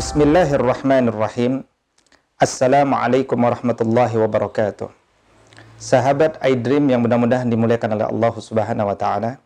Bismillahirrahmanirrahim. 0.00 1.60
Assalamualaikum 2.40 3.36
warahmatullahi 3.36 4.16
wabarakatuh. 4.16 4.88
Sahabat 5.76 6.40
iDream 6.40 6.88
yang 6.88 7.04
mudah-mudahan 7.04 7.44
dimuliakan 7.44 8.00
oleh 8.00 8.08
Allah 8.08 8.32
Subhanahu 8.32 8.88
wa 8.88 8.96
taala. 8.96 9.36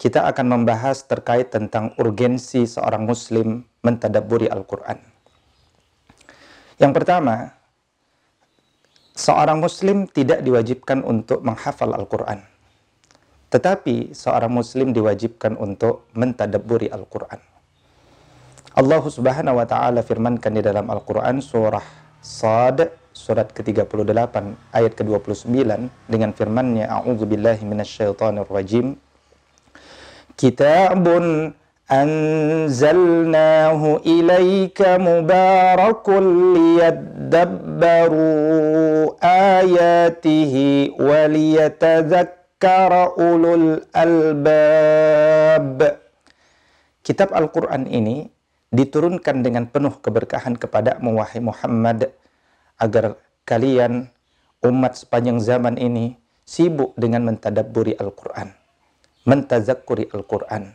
Kita 0.00 0.24
akan 0.24 0.56
membahas 0.56 1.04
terkait 1.04 1.52
tentang 1.52 1.92
urgensi 2.00 2.64
seorang 2.64 3.04
muslim 3.04 3.68
mentadabburi 3.84 4.48
Al-Qur'an. 4.48 5.04
Yang 6.80 6.92
pertama, 6.96 7.52
seorang 9.12 9.60
muslim 9.60 10.08
tidak 10.08 10.40
diwajibkan 10.48 11.04
untuk 11.04 11.44
menghafal 11.44 11.92
Al-Qur'an. 11.92 12.40
Tetapi 13.52 14.16
seorang 14.16 14.48
muslim 14.48 14.96
diwajibkan 14.96 15.60
untuk 15.60 16.08
mentadabburi 16.16 16.88
Al-Qur'an. 16.88 17.52
Allah 18.74 19.06
Subhanahu 19.06 19.62
wa 19.62 19.66
taala 19.70 20.02
firmankan 20.02 20.58
di 20.58 20.62
dalam 20.62 20.90
Al-Qur'an 20.90 21.38
surah 21.38 21.86
Sad 22.18 22.90
surat 23.14 23.54
ke-38 23.54 24.34
ayat 24.74 24.98
ke-29 24.98 25.46
dengan 26.10 26.34
firman-Nya 26.34 26.90
A'udzubillahi 26.90 27.62
minasyaitonir 27.62 28.50
rajim. 28.50 28.98
Kitabun 30.34 31.54
ilaika 34.02 34.98
mubarakun 34.98 36.24
liyadabbaru 36.58 38.26
ayatihi 39.22 40.98
wa 40.98 41.30
liyatadzakkara 41.30 43.14
ulul 43.22 43.86
albab. 43.94 45.78
Kitab 47.06 47.30
Al-Qur'an 47.30 47.86
ini 47.86 48.34
diturunkan 48.74 49.46
dengan 49.46 49.70
penuh 49.70 49.94
keberkahan 50.02 50.58
kepada 50.58 50.98
wahai 50.98 51.38
Muhammad 51.38 52.10
agar 52.82 53.14
kalian 53.46 54.10
umat 54.66 54.98
sepanjang 54.98 55.38
zaman 55.38 55.78
ini 55.78 56.18
sibuk 56.42 56.92
dengan 56.98 57.22
mentadabburi 57.30 57.94
Al-Qur'an, 57.94 58.50
mentazakkuri 59.24 60.10
Al-Qur'an. 60.10 60.74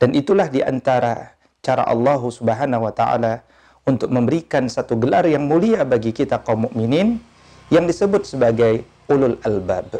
Dan 0.00 0.16
itulah 0.16 0.48
di 0.48 0.64
antara 0.64 1.36
cara 1.60 1.84
Allah 1.84 2.20
Subhanahu 2.20 2.88
wa 2.88 2.92
taala 2.92 3.44
untuk 3.84 4.08
memberikan 4.10 4.66
satu 4.66 4.96
gelar 4.96 5.28
yang 5.28 5.44
mulia 5.44 5.84
bagi 5.84 6.10
kita 6.10 6.42
kaum 6.42 6.66
mukminin 6.66 7.20
yang 7.68 7.84
disebut 7.84 8.24
sebagai 8.24 8.82
ulul 9.12 9.38
albab. 9.44 9.92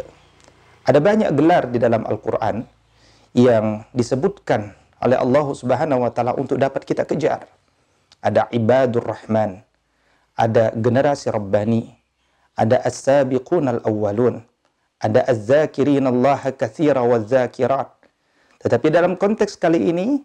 Ada 0.87 0.99
banyak 1.03 1.31
gelar 1.35 1.69
di 1.71 1.79
dalam 1.83 2.07
Al-Qur'an 2.07 2.63
yang 3.35 3.85
disebutkan 3.93 4.73
oleh 5.07 5.17
Allah 5.17 5.47
Subhanahu 5.55 6.03
wa 6.03 6.11
taala 6.11 6.35
untuk 6.35 6.59
dapat 6.59 6.83
kita 6.83 7.07
kejar. 7.07 7.47
Ada 8.19 8.51
ibadur 8.51 9.07
rahman, 9.07 9.63
ada 10.35 10.75
generasi 10.75 11.31
rabbani, 11.31 11.95
ada 12.59 12.83
as-sabiqun 12.83 13.71
al-awwalun, 13.79 14.43
ada 14.99 15.23
az-zakirin 15.31 16.03
Allah 16.11 16.43
katsira 16.51 17.07
wa 17.07 17.23
zakirat. 17.23 17.95
Tetapi 18.59 18.87
dalam 18.91 19.15
konteks 19.15 19.55
kali 19.55 19.95
ini 19.95 20.19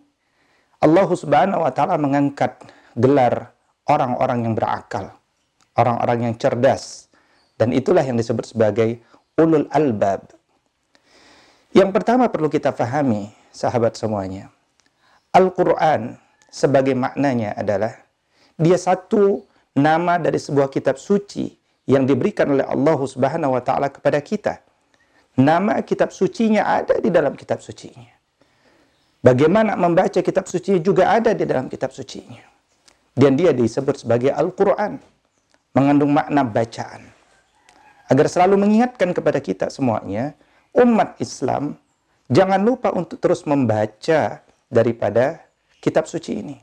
Allah 0.81 1.05
Subhanahu 1.05 1.61
wa 1.61 1.69
taala 1.69 2.01
mengangkat 2.01 2.57
gelar 2.97 3.53
orang-orang 3.85 4.49
yang 4.49 4.53
berakal, 4.57 5.13
orang-orang 5.77 6.31
yang 6.31 6.33
cerdas 6.41 7.11
dan 7.61 7.69
itulah 7.69 8.01
yang 8.01 8.17
disebut 8.17 8.49
sebagai 8.49 8.97
ulul 9.37 9.69
albab. 9.69 10.25
Yang 11.71 11.89
pertama 11.93 12.27
perlu 12.27 12.49
kita 12.49 12.73
fahami, 12.73 13.31
sahabat 13.53 13.95
semuanya, 13.95 14.49
Al-Quran 15.31 16.19
sebagai 16.51 16.91
maknanya 16.91 17.55
adalah 17.55 17.95
dia 18.59 18.75
satu 18.75 19.47
nama 19.71 20.19
dari 20.19 20.35
sebuah 20.35 20.67
kitab 20.67 20.99
suci 20.99 21.55
yang 21.87 22.03
diberikan 22.03 22.51
oleh 22.51 22.67
Allah 22.67 22.99
Subhanahu 22.99 23.55
wa 23.55 23.63
taala 23.63 23.87
kepada 23.87 24.19
kita. 24.19 24.59
Nama 25.39 25.79
kitab 25.87 26.11
sucinya 26.11 26.67
ada 26.67 26.99
di 26.99 27.07
dalam 27.07 27.39
kitab 27.39 27.63
sucinya. 27.63 28.11
Bagaimana 29.23 29.79
membaca 29.79 30.19
kitab 30.19 30.51
suci 30.51 30.83
juga 30.83 31.15
ada 31.15 31.31
di 31.31 31.47
dalam 31.47 31.71
kitab 31.71 31.95
sucinya. 31.95 32.43
Dan 33.15 33.39
dia 33.39 33.55
disebut 33.55 34.03
sebagai 34.03 34.35
Al-Quran. 34.35 34.99
Mengandung 35.71 36.11
makna 36.11 36.43
bacaan. 36.43 37.07
Agar 38.11 38.27
selalu 38.27 38.67
mengingatkan 38.67 39.15
kepada 39.15 39.39
kita 39.39 39.71
semuanya, 39.71 40.35
umat 40.75 41.15
Islam, 41.23 41.79
jangan 42.27 42.59
lupa 42.59 42.91
untuk 42.91 43.23
terus 43.23 43.47
membaca 43.47 44.43
daripada 44.71 45.43
kitab 45.83 46.07
suci 46.07 46.39
ini. 46.39 46.57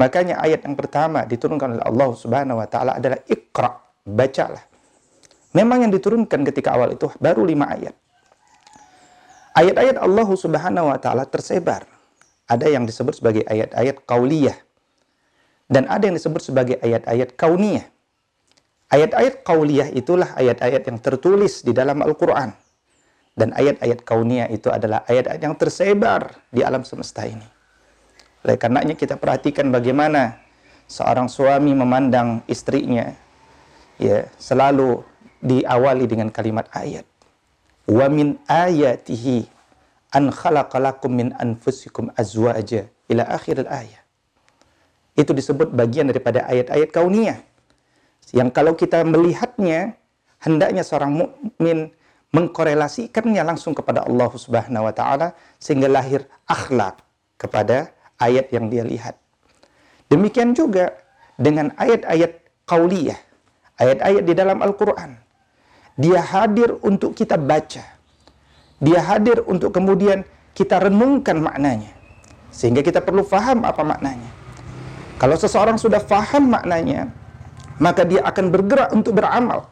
Makanya 0.00 0.40
ayat 0.40 0.64
yang 0.64 0.74
pertama 0.74 1.28
diturunkan 1.28 1.76
oleh 1.76 1.84
Allah 1.84 2.08
Subhanahu 2.16 2.56
wa 2.56 2.68
taala 2.70 2.96
adalah 2.96 3.20
Iqra, 3.28 3.76
bacalah. 4.08 4.64
Memang 5.52 5.84
yang 5.84 5.92
diturunkan 5.92 6.40
ketika 6.48 6.72
awal 6.72 6.96
itu 6.96 7.12
baru 7.20 7.44
lima 7.44 7.68
ayat. 7.68 7.92
Ayat-ayat 9.52 10.00
Allah 10.00 10.28
Subhanahu 10.32 10.86
wa 10.88 10.98
taala 11.02 11.28
tersebar. 11.28 11.84
Ada 12.48 12.64
yang 12.72 12.88
disebut 12.88 13.20
sebagai 13.20 13.44
ayat-ayat 13.44 14.08
kauliyah 14.08 14.56
dan 15.68 15.84
ada 15.84 16.08
yang 16.08 16.16
disebut 16.16 16.40
sebagai 16.40 16.80
ayat-ayat 16.80 17.36
kauniyah. 17.36 17.84
Ayat-ayat 18.88 19.44
kauliyah 19.44 19.92
itulah 19.92 20.32
ayat-ayat 20.32 20.88
yang 20.88 20.96
tertulis 20.96 21.60
di 21.60 21.76
dalam 21.76 22.00
Al-Qur'an 22.00 22.56
dan 23.38 23.54
ayat-ayat 23.54 24.02
kaunia 24.02 24.50
itu 24.50 24.66
adalah 24.66 25.06
ayat-ayat 25.06 25.38
yang 25.38 25.54
tersebar 25.54 26.42
di 26.50 26.66
alam 26.66 26.82
semesta 26.82 27.22
ini. 27.22 27.46
Oleh 28.42 28.58
karenanya 28.58 28.98
kita 28.98 29.14
perhatikan 29.14 29.70
bagaimana 29.70 30.42
seorang 30.90 31.30
suami 31.30 31.70
memandang 31.70 32.42
istrinya 32.50 33.14
ya 34.02 34.26
selalu 34.42 35.06
diawali 35.38 36.10
dengan 36.10 36.34
kalimat 36.34 36.66
ayat. 36.74 37.06
Wa 37.86 38.10
min 38.10 38.42
ayatihi 38.50 39.46
an 40.18 40.34
khalaqalakum 40.34 41.14
min 41.14 41.28
anfusikum 41.38 42.10
azwaja 42.18 42.90
ila 43.06 43.22
akhir 43.30 43.62
ayat. 43.70 44.02
Itu 45.14 45.30
disebut 45.30 45.70
bagian 45.74 46.10
daripada 46.10 46.42
ayat-ayat 46.46 46.90
kauniyah. 46.90 47.38
Yang 48.34 48.50
kalau 48.50 48.74
kita 48.74 49.02
melihatnya 49.06 49.94
hendaknya 50.42 50.82
seorang 50.86 51.10
mukmin 51.10 51.90
mengkorelasikannya 52.32 53.40
langsung 53.40 53.72
kepada 53.72 54.04
Allah 54.04 54.28
Subhanahu 54.28 54.84
wa 54.84 54.92
taala 54.92 55.32
sehingga 55.56 55.88
lahir 55.88 56.28
akhlak 56.44 57.00
kepada 57.40 57.92
ayat 58.20 58.52
yang 58.52 58.68
dia 58.68 58.84
lihat. 58.84 59.16
Demikian 60.12 60.52
juga 60.52 60.92
dengan 61.38 61.72
ayat-ayat 61.76 62.64
qauliyah, 62.68 63.18
ayat-ayat 63.80 64.22
di 64.24 64.34
dalam 64.36 64.58
Al-Qur'an. 64.60 65.16
Dia 65.98 66.20
hadir 66.22 66.78
untuk 66.84 67.16
kita 67.16 67.34
baca. 67.40 67.84
Dia 68.78 69.00
hadir 69.02 69.42
untuk 69.48 69.74
kemudian 69.74 70.22
kita 70.54 70.78
renungkan 70.78 71.42
maknanya. 71.42 71.90
Sehingga 72.54 72.80
kita 72.82 73.02
perlu 73.02 73.26
faham 73.26 73.66
apa 73.66 73.82
maknanya. 73.82 74.30
Kalau 75.18 75.34
seseorang 75.34 75.74
sudah 75.74 75.98
faham 75.98 76.54
maknanya, 76.54 77.10
maka 77.82 78.06
dia 78.06 78.22
akan 78.22 78.54
bergerak 78.54 78.94
untuk 78.94 79.18
beramal 79.18 79.66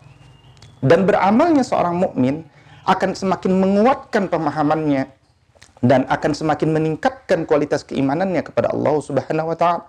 dan 0.86 1.02
beramalnya 1.02 1.66
seorang 1.66 1.98
mukmin 1.98 2.47
akan 2.86 3.19
semakin 3.19 3.52
menguatkan 3.58 4.30
pemahamannya 4.30 5.10
dan 5.82 6.06
akan 6.06 6.32
semakin 6.32 6.70
meningkatkan 6.70 7.42
kualitas 7.42 7.82
keimanannya 7.82 8.47
kepada 8.47 8.70
Allah 8.70 8.94
Subhanahu 9.02 9.50
wa 9.50 9.58
taala. 9.58 9.86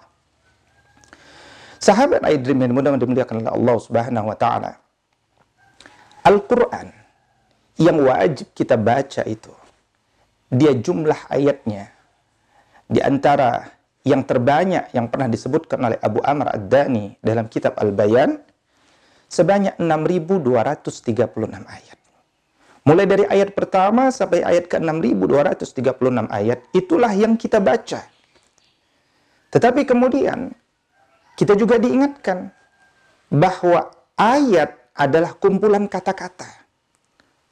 Sahabat 1.78 2.26
Aidrim 2.26 2.58
yang 2.58 2.74
mudah 2.74 2.98
dimuliakan 2.98 3.46
oleh 3.46 3.54
Allah 3.54 3.78
Subhanahu 3.78 4.28
wa 4.34 4.38
taala. 4.38 4.72
Al-Qur'an 6.26 6.92
yang 7.78 8.02
wajib 8.02 8.52
kita 8.58 8.76
baca 8.76 9.22
itu 9.30 9.54
dia 10.50 10.74
jumlah 10.74 11.30
ayatnya 11.30 11.94
di 12.90 13.00
antara 13.00 13.78
yang 14.02 14.26
terbanyak 14.26 14.92
yang 14.96 15.12
pernah 15.12 15.30
disebutkan 15.30 15.80
oleh 15.84 16.00
Abu 16.00 16.24
Amr 16.24 16.56
Ad-Dani 16.58 17.22
dalam 17.22 17.52
kitab 17.52 17.78
Al-Bayan 17.78 18.40
sebanyak 19.28 19.76
6.236 19.80 20.44
ayat. 21.68 21.98
Mulai 22.88 23.04
dari 23.04 23.26
ayat 23.28 23.52
pertama 23.52 24.08
sampai 24.16 24.48
ayat 24.48 24.72
ke-6236 24.72 26.32
ayat, 26.32 26.60
itulah 26.72 27.12
yang 27.12 27.36
kita 27.36 27.60
baca. 27.60 28.00
Tetapi 29.52 29.84
kemudian 29.84 30.56
kita 31.36 31.60
juga 31.60 31.76
diingatkan 31.76 32.48
bahwa 33.28 33.92
ayat 34.16 34.72
adalah 34.96 35.36
kumpulan 35.36 35.84
kata-kata. 35.92 36.48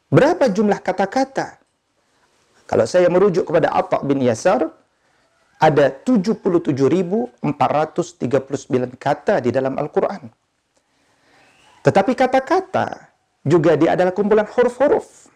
Berapa 0.08 0.48
jumlah 0.48 0.80
kata-kata? 0.80 1.60
Kalau 2.66 2.88
saya 2.88 3.12
merujuk 3.12 3.46
kepada 3.46 3.76
Atta 3.76 4.00
bin 4.02 4.24
Yasar, 4.24 4.72
ada 5.60 5.86
77.439 5.92 7.44
kata 8.96 9.44
di 9.44 9.52
dalam 9.52 9.76
Al-Quran. 9.76 10.45
Tetapi 11.86 12.18
kata-kata 12.18 13.14
juga 13.46 13.78
dia 13.78 13.94
adalah 13.94 14.10
kumpulan 14.10 14.50
huruf-huruf. 14.50 15.30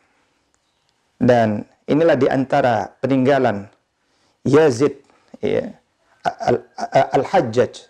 Dan 1.21 1.61
inilah 1.85 2.17
di 2.17 2.25
antara 2.25 2.89
peninggalan 2.97 3.69
Yazid 4.41 4.97
ya, 5.45 5.69
Al-Hajjaj 7.13 7.85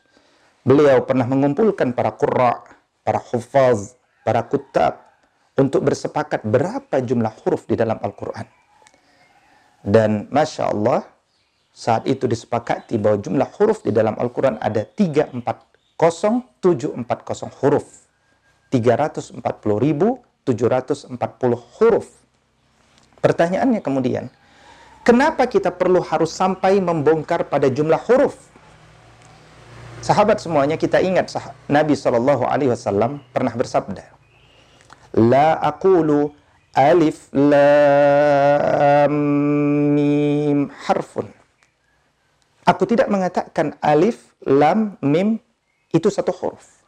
beliau 0.67 1.07
pernah 1.07 1.23
mengumpulkan 1.23 1.95
para 1.95 2.11
qurra, 2.11 2.67
para 3.07 3.23
hufaz, 3.31 3.95
para 4.27 4.44
kutab 4.44 5.07
untuk 5.56 5.88
bersepakat 5.88 6.44
berapa 6.44 7.00
jumlah 7.00 7.31
huruf 7.45 7.63
di 7.63 7.79
dalam 7.79 7.95
Al-Quran. 8.03 8.44
Dan 9.79 10.27
Masya 10.27 10.75
Allah, 10.75 11.07
saat 11.71 12.03
itu 12.11 12.27
disepakati 12.27 13.00
bahwa 13.00 13.23
jumlah 13.23 13.47
huruf 13.56 13.88
di 13.88 13.95
dalam 13.95 14.19
Al-Quran 14.19 14.59
ada 14.59 14.83
340740 14.83 17.56
huruf. 17.63 18.08
340.740 18.69 20.45
huruf. 21.77 22.07
Pertanyaannya 23.19 23.81
kemudian, 23.83 24.30
kenapa 25.04 25.50
kita 25.50 25.74
perlu 25.74 26.00
harus 26.00 26.31
sampai 26.31 26.80
membongkar 26.80 27.50
pada 27.50 27.68
jumlah 27.68 28.00
huruf? 28.07 28.38
Sahabat 30.00 30.39
semuanya 30.39 30.80
kita 30.80 31.04
ingat 31.04 31.36
Nabi 31.68 31.92
Shallallahu 31.92 32.48
Alaihi 32.48 32.71
Wasallam 32.71 33.19
pernah 33.36 33.51
bersabda, 33.51 34.07
La 35.19 35.60
aqulu 35.60 36.31
alif 36.71 37.27
lam 37.36 39.12
mim 39.92 40.71
harfun 40.88 41.33
Aku 42.69 42.86
tidak 42.86 43.10
mengatakan 43.10 43.74
alif, 43.81 44.38
lam, 44.45 44.94
mim 45.01 45.42
itu 45.89 46.06
satu 46.13 46.30
huruf. 46.30 46.79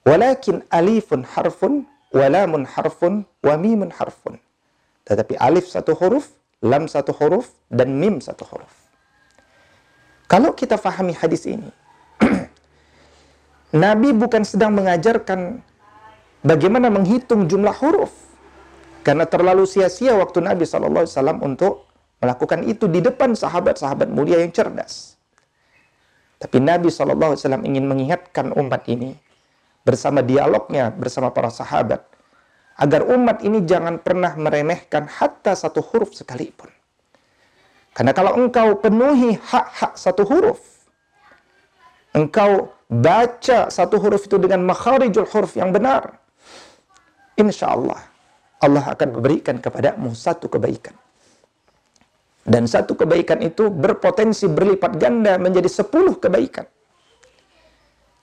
Walakin 0.00 0.64
alifun 0.72 1.28
harfun, 1.28 1.84
walamun 2.08 2.64
harfun, 2.64 3.28
wa 3.44 3.54
mimun 3.60 3.92
harfun. 3.92 4.40
Tetapi 5.04 5.36
alif 5.36 5.68
satu 5.68 5.92
huruf, 5.92 6.32
lam 6.64 6.88
satu 6.88 7.12
huruf, 7.12 7.52
dan 7.68 8.00
mim 8.00 8.16
satu 8.20 8.48
huruf. 8.48 8.72
Kalau 10.30 10.56
kita 10.56 10.80
fahami 10.80 11.12
hadis 11.12 11.44
ini, 11.44 11.68
Nabi 13.84 14.14
bukan 14.16 14.46
sedang 14.46 14.72
mengajarkan 14.72 15.60
bagaimana 16.46 16.88
menghitung 16.88 17.44
jumlah 17.50 17.74
huruf. 17.76 18.14
Karena 19.00 19.24
terlalu 19.24 19.64
sia-sia 19.64 20.12
waktu 20.12 20.44
Nabi 20.44 20.68
SAW 20.68 21.40
untuk 21.40 21.88
melakukan 22.20 22.68
itu 22.68 22.84
di 22.84 23.00
depan 23.00 23.32
sahabat-sahabat 23.32 24.12
mulia 24.12 24.44
yang 24.44 24.52
cerdas. 24.52 25.16
Tapi 26.36 26.60
Nabi 26.60 26.92
SAW 26.92 27.36
ingin 27.64 27.88
mengingatkan 27.88 28.52
umat 28.52 28.84
ini 28.92 29.16
bersama 29.82 30.20
dialognya 30.20 30.92
bersama 30.92 31.32
para 31.32 31.48
sahabat 31.48 32.04
agar 32.80 33.04
umat 33.12 33.44
ini 33.44 33.60
jangan 33.68 34.00
pernah 34.00 34.32
meremehkan 34.36 35.04
hatta 35.04 35.52
satu 35.52 35.84
huruf 35.84 36.16
sekalipun. 36.16 36.72
Karena 37.92 38.16
kalau 38.16 38.38
engkau 38.40 38.80
penuhi 38.80 39.36
hak-hak 39.36 39.98
satu 39.98 40.24
huruf, 40.24 40.62
engkau 42.16 42.72
baca 42.88 43.68
satu 43.68 44.00
huruf 44.00 44.24
itu 44.24 44.40
dengan 44.40 44.64
makharijul 44.64 45.28
huruf 45.28 45.58
yang 45.60 45.74
benar, 45.74 46.16
insya 47.36 47.76
Allah 47.76 48.00
Allah 48.60 48.92
akan 48.92 49.20
memberikan 49.20 49.56
kepadamu 49.60 50.12
satu 50.12 50.48
kebaikan. 50.48 50.92
Dan 52.40 52.64
satu 52.64 52.96
kebaikan 52.96 53.44
itu 53.44 53.68
berpotensi 53.68 54.48
berlipat 54.48 54.96
ganda 54.96 55.36
menjadi 55.36 55.68
sepuluh 55.68 56.16
kebaikan. 56.16 56.64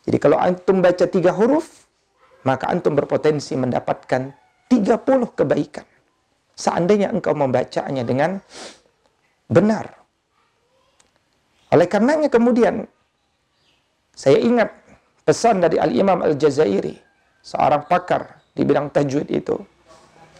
Jadi 0.07 0.18
kalau 0.24 0.39
antum 0.39 0.80
baca 0.80 1.04
tiga 1.04 1.36
huruf, 1.36 1.83
maka 2.48 2.71
antum 2.71 2.95
berpotensi 2.95 3.59
mendapatkan 3.59 4.31
tiga 4.71 4.95
puluh 4.95 5.27
kebaikan. 5.36 5.83
Seandainya 6.56 7.12
engkau 7.12 7.36
membacanya 7.36 8.07
dengan 8.07 8.39
benar. 9.51 9.94
Oleh 11.75 11.86
karenanya 11.86 12.31
kemudian, 12.31 12.88
saya 14.15 14.39
ingat 14.39 14.71
pesan 15.27 15.59
dari 15.59 15.75
Al-Imam 15.77 16.24
Al-Jazairi, 16.24 16.95
seorang 17.44 17.83
pakar 17.86 18.39
di 18.56 18.63
bidang 18.63 18.88
tajwid 18.89 19.27
itu, 19.27 19.59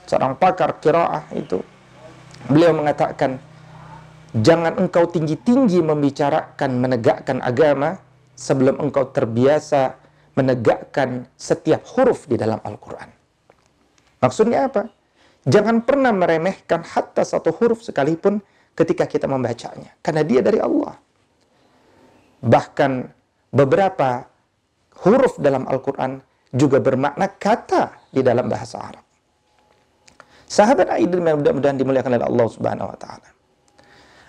seorang 0.08 0.40
pakar 0.40 0.80
kiraah 0.80 1.28
itu. 1.36 1.60
Beliau 2.48 2.72
mengatakan, 2.72 3.36
Jangan 4.36 4.76
engkau 4.76 5.08
tinggi-tinggi 5.08 5.80
membicarakan 5.80 6.84
menegakkan 6.84 7.40
agama 7.40 7.96
sebelum 8.38 8.78
engkau 8.78 9.10
terbiasa 9.10 9.98
menegakkan 10.38 11.26
setiap 11.34 11.82
huruf 11.98 12.30
di 12.30 12.38
dalam 12.38 12.62
Al-Quran. 12.62 13.10
Maksudnya 14.22 14.70
apa? 14.70 14.94
Jangan 15.50 15.82
pernah 15.82 16.14
meremehkan 16.14 16.86
hatta 16.86 17.26
satu 17.26 17.50
huruf 17.58 17.82
sekalipun 17.82 18.38
ketika 18.78 19.10
kita 19.10 19.26
membacanya. 19.26 19.98
Karena 20.06 20.22
dia 20.22 20.46
dari 20.46 20.62
Allah. 20.62 20.94
Bahkan 22.46 22.92
beberapa 23.50 24.30
huruf 25.02 25.42
dalam 25.42 25.66
Al-Quran 25.66 26.22
juga 26.54 26.78
bermakna 26.78 27.26
kata 27.34 28.14
di 28.14 28.22
dalam 28.22 28.46
bahasa 28.46 28.78
Arab. 28.78 29.06
Sahabat 30.48 30.88
Aidil 30.94 31.20
mudah-mudahan 31.20 31.76
dimuliakan 31.76 32.16
oleh 32.16 32.28
Allah 32.30 32.48
Subhanahu 32.48 32.88
wa 32.88 32.98
taala. 32.98 33.30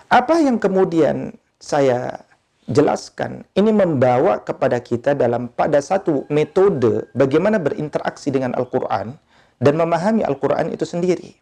Apa 0.09 0.41
yang 0.41 0.57
kemudian 0.57 1.31
saya 1.61 2.25
jelaskan 2.69 3.43
ini 3.57 3.73
membawa 3.73 4.39
kepada 4.45 4.77
kita 4.77 5.17
dalam 5.17 5.49
pada 5.49 5.81
satu 5.81 6.29
metode 6.29 7.09
bagaimana 7.17 7.57
berinteraksi 7.57 8.29
dengan 8.29 8.53
Al-Quran 8.53 9.17
dan 9.57 9.73
memahami 9.75 10.21
Al-Quran 10.21 10.71
itu 10.71 10.85
sendiri. 10.85 11.33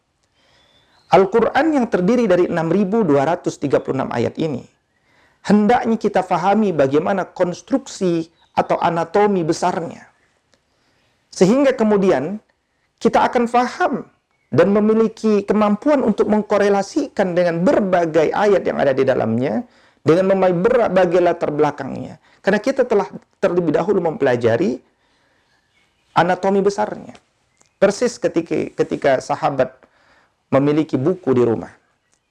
Al-Quran 1.12 1.75
yang 1.75 1.85
terdiri 1.88 2.27
dari 2.27 2.47
6.236 2.47 3.68
ayat 4.12 4.35
ini 4.39 4.63
hendaknya 5.47 5.95
kita 5.95 6.21
fahami 6.24 6.75
bagaimana 6.75 7.24
konstruksi 7.31 8.27
atau 8.51 8.75
anatomi 8.81 9.47
besarnya. 9.47 10.03
Sehingga 11.31 11.71
kemudian 11.77 12.41
kita 13.00 13.23
akan 13.31 13.45
faham 13.47 13.94
dan 14.50 14.71
memiliki 14.73 15.44
kemampuan 15.44 16.03
untuk 16.03 16.27
mengkorelasikan 16.31 17.35
dengan 17.35 17.63
berbagai 17.63 18.31
ayat 18.31 18.63
yang 18.63 18.80
ada 18.80 18.95
di 18.95 19.03
dalamnya 19.03 19.63
dengan 20.07 20.39
berbagai 20.39 21.19
latar 21.19 21.51
belakangnya. 21.51 22.24
Karena 22.39 22.63
kita 22.63 22.88
telah 22.88 23.12
terlebih 23.44 23.75
dahulu 23.75 24.00
mempelajari 24.00 24.80
anatomi 26.15 26.63
besarnya. 26.63 27.19
Persis 27.77 28.15
ketika 28.15 28.71
ketika 28.74 29.12
sahabat 29.19 29.75
memiliki 30.48 30.95
buku 30.95 31.36
di 31.36 31.44
rumah. 31.44 31.75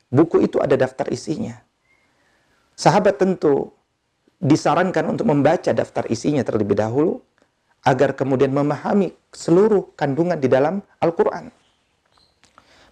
Buku 0.08 0.40
itu 0.40 0.56
ada 0.58 0.74
daftar 0.74 1.06
isinya. 1.12 1.60
Sahabat 2.72 3.20
tentu 3.20 3.70
disarankan 4.40 5.16
untuk 5.16 5.28
membaca 5.28 5.72
daftar 5.72 6.08
isinya 6.08 6.44
terlebih 6.44 6.76
dahulu 6.76 7.20
agar 7.86 8.16
kemudian 8.16 8.50
memahami 8.50 9.14
seluruh 9.30 9.94
kandungan 9.94 10.36
di 10.36 10.48
dalam 10.50 10.82
Al-Qur'an. 10.98 11.52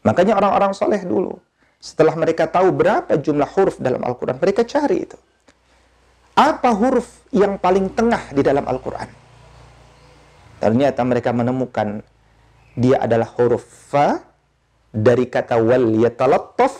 Makanya 0.05 0.37
orang-orang 0.37 0.73
soleh 0.77 1.01
dulu, 1.03 1.41
setelah 1.85 2.17
mereka 2.17 2.49
tahu 2.49 2.73
berapa 2.73 3.13
jumlah 3.21 3.45
huruf 3.53 3.77
dalam 3.77 4.01
Al-Quran, 4.01 4.41
mereka 4.41 4.65
cari 4.65 5.05
itu. 5.05 5.21
Apa 6.33 6.73
huruf 6.73 7.29
yang 7.29 7.61
paling 7.61 7.93
tengah 7.93 8.33
di 8.33 8.41
dalam 8.41 8.65
Al-Quran? 8.65 9.13
Ternyata 10.65 11.05
mereka 11.05 11.37
menemukan 11.37 12.01
dia 12.73 13.05
adalah 13.05 13.29
huruf 13.37 13.69
fa 13.69 14.17
dari 14.89 15.29
kata 15.29 15.61
wal 15.61 15.93
yatalattaf 16.01 16.73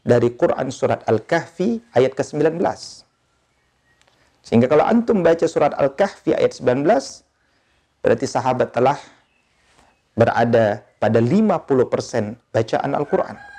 dari 0.00 0.32
Quran 0.32 0.72
surat 0.72 1.04
Al-Kahfi 1.04 1.92
ayat 1.92 2.16
ke-19. 2.16 2.56
Sehingga 4.40 4.64
kalau 4.64 4.88
antum 4.88 5.20
baca 5.20 5.44
surat 5.44 5.76
Al-Kahfi 5.76 6.32
ayat 6.32 6.56
19, 6.56 6.88
berarti 8.00 8.24
sahabat 8.24 8.72
telah 8.72 8.96
berada 10.16 10.80
pada 10.96 11.20
50% 11.20 12.40
bacaan 12.48 12.96
Al-Quran. 12.96 13.51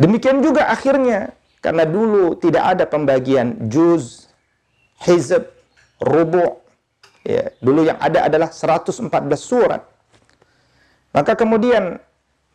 Demikian 0.00 0.40
juga 0.40 0.72
akhirnya, 0.72 1.36
karena 1.60 1.84
dulu 1.84 2.32
tidak 2.40 2.64
ada 2.72 2.84
pembagian 2.88 3.68
juz, 3.68 4.32
hizb, 5.04 5.44
rubu' 6.00 6.56
ya, 7.20 7.52
dulu 7.60 7.84
yang 7.84 8.00
ada 8.00 8.24
adalah 8.24 8.48
114 8.48 9.12
surat. 9.36 9.84
Maka 11.12 11.36
kemudian 11.36 12.00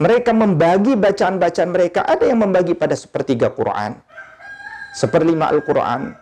mereka 0.02 0.34
membagi 0.34 0.98
bacaan-bacaan 0.98 1.70
mereka, 1.70 2.02
ada 2.02 2.26
yang 2.26 2.42
membagi 2.42 2.74
pada 2.74 2.98
sepertiga 2.98 3.54
Quran, 3.54 3.94
seperlima 4.98 5.54
Al-Quran, 5.54 6.18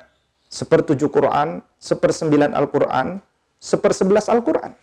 sepertujuh 0.51 1.08
Quran, 1.08 1.63
sepersembilan 1.80 2.51
Al-Quran, 2.51 3.24
sepersebelas 3.63 4.27
Al-Quran. 4.27 4.75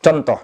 Contoh, 0.00 0.40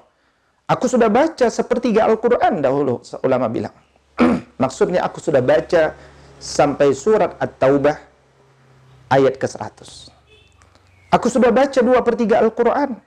aku 0.68 0.84
sudah 0.84 1.08
baca 1.08 1.48
sepertiga 1.48 2.04
Al-Quran 2.04 2.60
dahulu, 2.60 3.00
ulama 3.24 3.48
bilang. 3.48 3.85
Maksudnya 4.62 5.04
aku 5.04 5.20
sudah 5.20 5.44
baca 5.44 5.92
sampai 6.40 6.92
surat 6.96 7.36
At-Taubah 7.40 7.96
ayat 9.12 9.36
ke-100. 9.38 10.10
Aku 11.14 11.26
sudah 11.30 11.54
baca 11.54 11.80
dua 11.80 12.02
per 12.02 12.18
tiga 12.18 12.42
Al-Quran. 12.42 12.98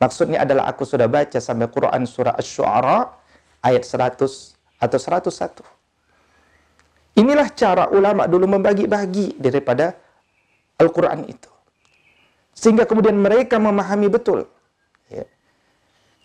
Maksudnya 0.00 0.42
adalah 0.42 0.66
aku 0.68 0.82
sudah 0.82 1.06
baca 1.06 1.38
sampai 1.38 1.70
Quran 1.70 2.02
surah 2.04 2.34
Ash-Shu'ara 2.34 3.08
ayat 3.62 3.86
100 3.86 4.20
atau 4.82 4.98
101. 4.98 5.64
Inilah 7.14 7.48
cara 7.54 7.86
ulama 7.94 8.26
dulu 8.26 8.58
membagi-bagi 8.58 9.38
daripada 9.38 9.94
Al-Quran 10.82 11.30
itu. 11.30 11.50
Sehingga 12.50 12.84
kemudian 12.90 13.14
mereka 13.14 13.62
memahami 13.62 14.10
betul. 14.10 14.50
Ya. 15.06 15.22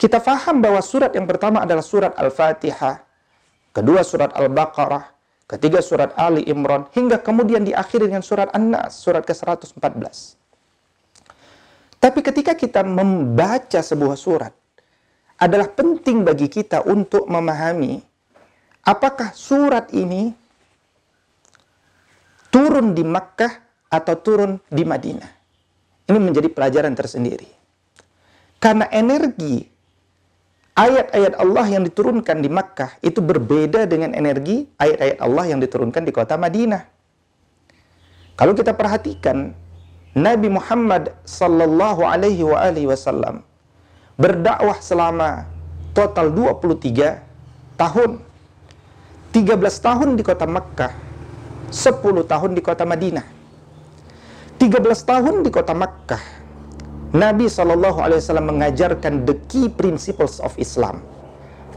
Kita 0.02 0.18
faham 0.18 0.66
bahwa 0.66 0.82
surat 0.82 1.14
yang 1.14 1.30
pertama 1.30 1.62
adalah 1.62 1.86
surat 1.86 2.18
Al-Fatihah, 2.18 3.06
kedua 3.72 4.02
surat 4.02 4.34
Al-Baqarah, 4.36 5.10
ketiga 5.50 5.80
surat 5.84 6.14
Ali 6.16 6.46
Imran, 6.46 6.90
hingga 6.94 7.22
kemudian 7.22 7.66
diakhiri 7.66 8.10
dengan 8.10 8.26
surat 8.26 8.50
An-Nas, 8.54 8.98
surat 9.00 9.26
ke-114. 9.26 10.40
Tapi 12.00 12.20
ketika 12.24 12.56
kita 12.56 12.82
membaca 12.82 13.84
sebuah 13.84 14.16
surat, 14.16 14.54
adalah 15.40 15.72
penting 15.72 16.28
bagi 16.28 16.52
kita 16.52 16.84
untuk 16.84 17.24
memahami 17.32 18.04
apakah 18.84 19.32
surat 19.32 19.88
ini 19.96 20.36
turun 22.52 22.92
di 22.92 23.04
Makkah 23.08 23.54
atau 23.88 24.16
turun 24.20 24.52
di 24.68 24.84
Madinah. 24.84 25.32
Ini 26.10 26.20
menjadi 26.20 26.50
pelajaran 26.52 26.94
tersendiri. 26.98 27.48
Karena 28.60 28.92
energi 28.92 29.69
ayat-ayat 30.80 31.34
Allah 31.36 31.66
yang 31.68 31.84
diturunkan 31.84 32.40
di 32.40 32.48
Makkah 32.48 32.96
itu 33.04 33.20
berbeda 33.20 33.84
dengan 33.84 34.16
energi 34.16 34.72
ayat-ayat 34.80 35.20
Allah 35.20 35.46
yang 35.52 35.60
diturunkan 35.60 36.08
di 36.08 36.16
kota 36.16 36.40
Madinah. 36.40 36.88
Kalau 38.40 38.56
kita 38.56 38.72
perhatikan 38.72 39.52
Nabi 40.16 40.48
Muhammad 40.48 41.12
sallallahu 41.28 42.08
alaihi 42.08 42.48
wa 42.48 42.64
alihi 42.64 42.88
wasallam 42.88 43.44
berdakwah 44.16 44.80
selama 44.80 45.44
total 45.92 46.32
23 46.32 47.76
tahun. 47.76 48.12
13 49.30 49.62
tahun 49.62 50.10
di 50.18 50.26
kota 50.26 50.50
Makkah, 50.50 50.90
10 51.70 52.02
tahun 52.26 52.52
di 52.58 52.62
kota 52.66 52.82
Madinah. 52.82 53.22
13 54.58 54.82
tahun 55.06 55.46
di 55.46 55.54
kota 55.54 55.78
Makkah, 55.78 56.39
Nabi 57.10 57.50
SAW 57.50 58.22
mengajarkan 58.38 59.26
the 59.26 59.34
key 59.50 59.66
principles 59.66 60.38
of 60.38 60.54
Islam. 60.62 61.02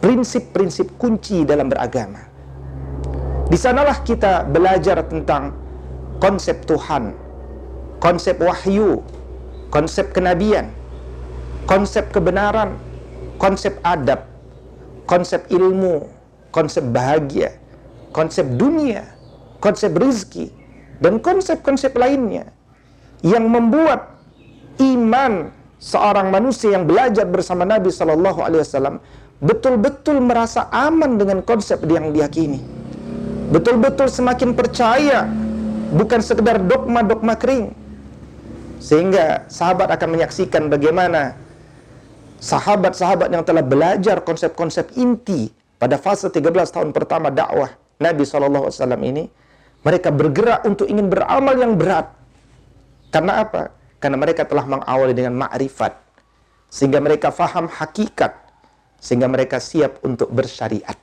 Prinsip-prinsip 0.04 1.00
kunci 1.00 1.48
dalam 1.48 1.72
beragama. 1.72 2.20
Di 3.48 3.56
sanalah 3.56 4.04
kita 4.04 4.44
belajar 4.44 5.00
tentang 5.08 5.56
konsep 6.20 6.68
Tuhan, 6.68 7.16
konsep 7.96 8.36
wahyu, 8.44 9.00
konsep 9.72 10.12
kenabian, 10.12 10.68
konsep 11.64 12.12
kebenaran, 12.12 12.76
konsep 13.40 13.80
adab, 13.86 14.28
konsep 15.08 15.48
ilmu, 15.48 16.12
konsep 16.52 16.84
bahagia, 16.92 17.56
konsep 18.12 18.44
dunia, 18.60 19.08
konsep 19.64 19.96
rizki, 19.96 20.52
dan 21.00 21.24
konsep-konsep 21.24 21.96
lainnya 21.96 22.52
yang 23.24 23.48
membuat 23.48 24.11
iman 24.82 25.54
seorang 25.78 26.34
manusia 26.34 26.74
yang 26.74 26.86
belajar 26.86 27.26
bersama 27.26 27.62
Nabi 27.62 27.90
Shallallahu 27.94 28.42
Alaihi 28.42 28.62
Wasallam 28.66 28.96
betul-betul 29.42 30.22
merasa 30.22 30.70
aman 30.70 31.18
dengan 31.18 31.42
konsep 31.42 31.82
yang 31.86 32.14
diyakini, 32.14 32.62
betul-betul 33.50 34.06
semakin 34.06 34.54
percaya, 34.54 35.26
bukan 35.94 36.22
sekedar 36.22 36.62
dogma-dogma 36.62 37.34
kering, 37.34 37.74
sehingga 38.78 39.46
sahabat 39.50 39.90
akan 39.90 40.08
menyaksikan 40.14 40.70
bagaimana 40.70 41.34
sahabat-sahabat 42.38 43.34
yang 43.34 43.42
telah 43.42 43.66
belajar 43.66 44.22
konsep-konsep 44.22 44.94
inti 44.94 45.50
pada 45.82 45.98
fase 45.98 46.30
13 46.30 46.46
tahun 46.70 46.90
pertama 46.94 47.30
dakwah 47.30 47.74
Nabi 47.98 48.22
Wasallam 48.22 49.02
ini, 49.02 49.26
mereka 49.82 50.14
bergerak 50.14 50.62
untuk 50.62 50.86
ingin 50.86 51.10
beramal 51.10 51.58
yang 51.58 51.74
berat. 51.74 52.14
Karena 53.10 53.42
apa? 53.42 53.81
Karena 54.02 54.18
mereka 54.18 54.42
telah 54.42 54.66
mengawali 54.66 55.14
dengan 55.14 55.46
ma'rifat. 55.46 55.94
Sehingga 56.66 56.98
mereka 56.98 57.30
faham 57.30 57.70
hakikat. 57.70 58.34
Sehingga 58.98 59.30
mereka 59.30 59.62
siap 59.62 60.02
untuk 60.02 60.34
bersyariat. 60.34 60.98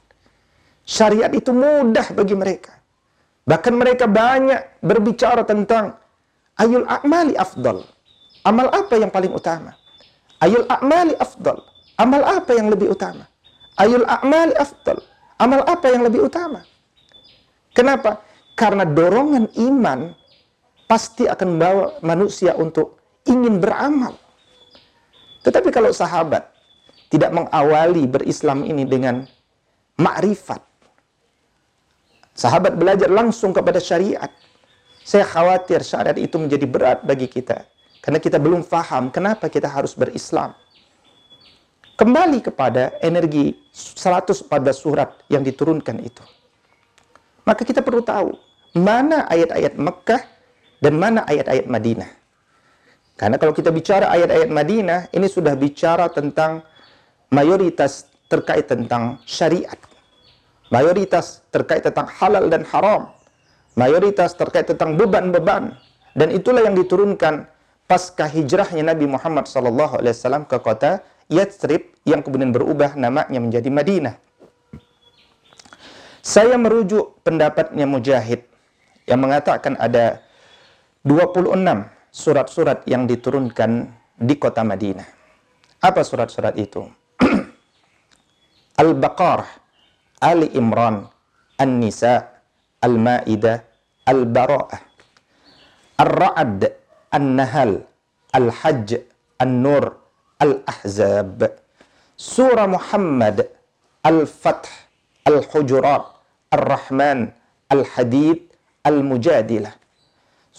Syariat 0.84 1.32
itu 1.32 1.56
mudah 1.56 2.12
bagi 2.12 2.36
mereka. 2.36 2.76
Bahkan 3.48 3.74
mereka 3.74 4.04
banyak 4.04 4.84
berbicara 4.84 5.48
tentang 5.48 5.96
ayul 6.60 6.84
a'mali 6.84 7.40
afdal. 7.40 7.88
Amal 8.44 8.68
apa 8.68 9.00
yang 9.00 9.08
paling 9.08 9.32
utama? 9.32 9.80
Ayul 10.44 10.68
a'mali 10.68 11.16
afdal. 11.16 11.64
Amal 11.96 12.24
apa 12.24 12.52
yang 12.52 12.68
lebih 12.68 12.92
utama? 12.92 13.24
Ayul 13.80 14.04
a'mali 14.04 14.56
afdal. 14.60 15.00
Amal 15.40 15.64
apa 15.64 15.88
yang 15.88 16.04
lebih 16.04 16.28
utama? 16.28 16.68
Kenapa? 17.72 18.20
Karena 18.60 18.84
dorongan 18.84 19.56
iman 19.56 20.19
pasti 20.90 21.30
akan 21.30 21.48
membawa 21.54 21.86
manusia 22.02 22.58
untuk 22.58 22.98
ingin 23.30 23.62
beramal. 23.62 24.18
Tetapi 25.46 25.70
kalau 25.70 25.94
sahabat 25.94 26.50
tidak 27.14 27.30
mengawali 27.30 28.10
berislam 28.10 28.66
ini 28.66 28.90
dengan 28.90 29.22
makrifat, 30.02 30.66
sahabat 32.34 32.74
belajar 32.74 33.14
langsung 33.14 33.54
kepada 33.54 33.78
syariat. 33.78 34.34
Saya 35.06 35.26
khawatir 35.26 35.86
syariat 35.86 36.18
itu 36.18 36.38
menjadi 36.42 36.66
berat 36.66 37.00
bagi 37.06 37.30
kita. 37.30 37.70
Karena 38.02 38.18
kita 38.18 38.42
belum 38.42 38.66
faham 38.66 39.14
kenapa 39.14 39.46
kita 39.50 39.70
harus 39.70 39.94
berislam. 39.94 40.58
Kembali 41.98 42.40
kepada 42.40 42.96
energi 43.04 43.52
114 43.74 44.48
surat 44.72 45.10
yang 45.28 45.44
diturunkan 45.44 45.98
itu. 46.00 46.24
Maka 47.44 47.66
kita 47.66 47.84
perlu 47.84 48.00
tahu 48.06 48.32
mana 48.78 49.28
ayat-ayat 49.28 49.76
Mekah 49.76 50.39
dan 50.80 50.96
mana 50.96 51.24
ayat-ayat 51.28 51.68
Madinah. 51.68 52.10
Karena 53.20 53.36
kalau 53.36 53.52
kita 53.52 53.70
bicara 53.70 54.08
ayat-ayat 54.16 54.48
Madinah, 54.48 55.12
ini 55.12 55.28
sudah 55.28 55.52
bicara 55.60 56.08
tentang 56.08 56.64
mayoritas 57.36 58.08
terkait 58.32 58.72
tentang 58.72 59.20
syariat. 59.28 59.76
Mayoritas 60.72 61.44
terkait 61.52 61.84
tentang 61.84 62.08
halal 62.08 62.48
dan 62.48 62.64
haram. 62.72 63.12
Mayoritas 63.76 64.38
terkait 64.40 64.72
tentang 64.72 64.96
beban-beban. 64.96 65.76
Dan 66.16 66.32
itulah 66.32 66.64
yang 66.64 66.80
diturunkan 66.80 67.50
pasca 67.90 68.30
hijrahnya 68.30 68.94
Nabi 68.94 69.10
Muhammad 69.10 69.50
SAW 69.50 70.46
ke 70.46 70.58
kota 70.62 71.02
Yathrib 71.28 71.94
yang 72.06 72.22
kemudian 72.22 72.54
berubah 72.54 72.94
namanya 72.96 73.38
menjadi 73.42 73.70
Madinah. 73.70 74.16
Saya 76.22 76.56
merujuk 76.62 77.20
pendapatnya 77.26 77.90
Mujahid 77.90 78.46
yang 79.10 79.20
mengatakan 79.26 79.74
ada 79.82 80.22
26 81.00 81.56
surat-surat 82.12 82.84
yang 82.84 83.08
diturunkan 83.08 83.88
di 84.20 84.36
kota 84.36 84.68
Madinah. 84.68 85.08
Apa 85.80 86.04
surat-surat 86.04 86.60
itu? 86.60 86.84
Al-Baqarah, 88.84 89.48
Ali 90.20 90.52
Imran, 90.60 91.08
An-Nisa, 91.56 92.44
Al-Ma'idah, 92.84 93.64
Al-Bara'ah, 94.12 94.82
Ar-Ra'ad, 96.04 96.68
An-Nahl, 97.16 97.80
Al-Hajj, 98.36 99.00
An-Nur, 99.40 99.96
Al-Ahzab, 100.44 101.48
Surah 102.20 102.68
Muhammad, 102.68 103.48
Al-Fath, 104.04 104.68
Al-Hujurat, 105.24 106.12
Al-Rahman, 106.52 107.32
Al-Hadid, 107.72 108.52
Al-Mujadilah 108.84 109.79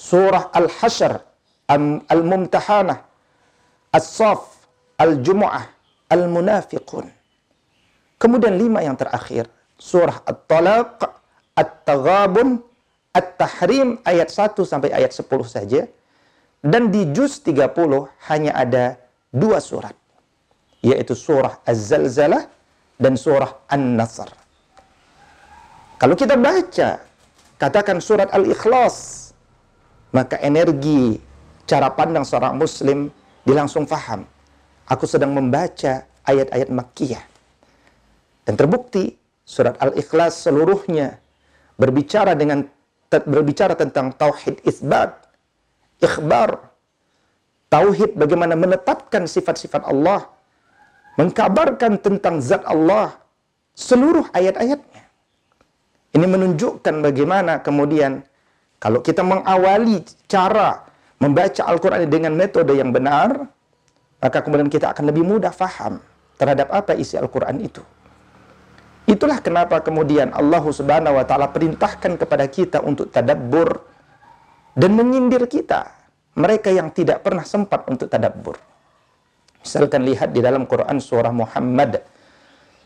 surah 0.00 0.48
Al-Hasyr, 0.56 1.20
Al-Mumtahanah, 2.08 3.04
As-Saf, 3.92 4.64
Al-Jumu'ah, 4.96 5.68
Al-Munafiqun. 6.08 7.04
Kemudian 8.16 8.56
lima 8.56 8.80
yang 8.80 8.96
terakhir, 8.96 9.52
surah 9.76 10.24
At-Talaq, 10.24 11.04
At-Taghabun, 11.52 12.64
At-Tahrim 13.12 14.00
ayat 14.08 14.32
1 14.32 14.56
sampai 14.64 14.88
ayat 14.96 15.12
10 15.12 15.28
saja. 15.44 15.84
Dan 16.60 16.92
di 16.92 17.08
juz 17.12 17.40
30 17.40 18.08
hanya 18.28 18.52
ada 18.52 19.00
dua 19.32 19.58
surat. 19.60 19.96
Yaitu 20.84 21.16
surah 21.16 21.60
Az-Zalzalah 21.64 22.48
dan 23.00 23.16
surah 23.16 23.64
An-Nasr. 23.68 24.28
Kalau 26.00 26.16
kita 26.16 26.36
baca, 26.36 27.00
katakan 27.60 28.00
surat 28.00 28.28
Al-Ikhlas, 28.32 29.19
maka 30.10 30.38
energi 30.42 31.18
cara 31.66 31.90
pandang 31.94 32.26
seorang 32.26 32.58
muslim 32.58 33.10
dilangsung 33.46 33.86
faham. 33.86 34.26
Aku 34.90 35.06
sedang 35.06 35.30
membaca 35.30 36.02
ayat-ayat 36.26 36.68
Makkiyah. 36.70 37.24
Dan 38.42 38.58
terbukti 38.58 39.14
surat 39.46 39.78
Al-Ikhlas 39.78 40.42
seluruhnya 40.42 41.22
berbicara 41.78 42.34
dengan 42.34 42.66
berbicara 43.10 43.74
tentang 43.78 44.14
tauhid 44.14 44.62
isbat, 44.66 45.14
ikhbar, 46.02 46.70
tauhid 47.70 48.14
bagaimana 48.14 48.54
menetapkan 48.54 49.26
sifat-sifat 49.26 49.86
Allah, 49.86 50.26
mengkabarkan 51.18 51.98
tentang 52.02 52.38
zat 52.42 52.62
Allah 52.66 53.14
seluruh 53.74 54.26
ayat-ayatnya. 54.34 55.06
Ini 56.10 56.26
menunjukkan 56.26 56.94
bagaimana 57.06 57.62
kemudian 57.62 58.26
kalau 58.80 59.04
kita 59.04 59.20
mengawali 59.20 60.00
cara 60.24 60.88
membaca 61.20 61.68
Al-Quran 61.68 62.08
dengan 62.08 62.32
metode 62.32 62.72
yang 62.72 62.96
benar, 62.96 63.44
maka 64.24 64.40
kemudian 64.40 64.72
kita 64.72 64.96
akan 64.96 65.12
lebih 65.12 65.20
mudah 65.20 65.52
faham 65.52 66.00
terhadap 66.40 66.72
apa 66.72 66.96
isi 66.96 67.20
Al-Quran 67.20 67.60
itu. 67.60 67.84
Itulah 69.04 69.44
kenapa 69.44 69.84
kemudian 69.84 70.32
Allah 70.32 70.64
Subhanahu 70.64 71.20
wa 71.20 71.24
taala 71.28 71.52
perintahkan 71.52 72.16
kepada 72.16 72.48
kita 72.48 72.80
untuk 72.80 73.12
tadabbur 73.12 73.84
dan 74.72 74.96
menyindir 74.96 75.44
kita, 75.44 75.92
mereka 76.40 76.72
yang 76.72 76.88
tidak 76.88 77.20
pernah 77.20 77.44
sempat 77.44 77.84
untuk 77.84 78.08
tadabbur. 78.08 78.56
Misalkan 79.60 80.08
lihat 80.08 80.32
di 80.32 80.40
dalam 80.40 80.64
Quran 80.64 80.96
surah 81.04 81.36
Muhammad 81.36 82.00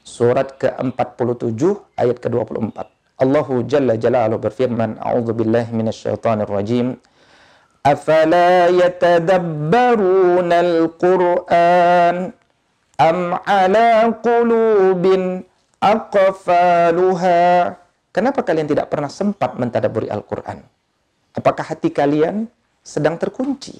surat 0.03 0.59
ke-47 0.59 1.63
ayat 1.95 2.19
ke-24. 2.19 3.04
Allahu 3.15 3.63
Jalla 3.71 3.95
Jalaluhu 3.95 4.43
berfirman, 4.43 4.99
A'udzu 4.99 5.33
billahi 5.35 5.71
minasyaitonir 5.71 6.51
rajim. 6.51 6.99
Afala 7.85 8.73
yatadabbaruna 8.73 10.57
al-Qur'an 10.59 12.33
am 12.99 13.19
ala 13.45 14.11
qulubin 14.19 15.47
aqfaluha? 15.79 17.77
Kenapa 18.15 18.47
kalian 18.47 18.71
tidak 18.71 18.91
pernah 18.91 19.11
sempat 19.11 19.59
mentadaburi 19.59 20.07
Al-Qur'an? 20.07 20.63
Apakah 21.35 21.67
hati 21.67 21.91
kalian 21.91 22.47
sedang 22.79 23.19
terkunci? 23.19 23.75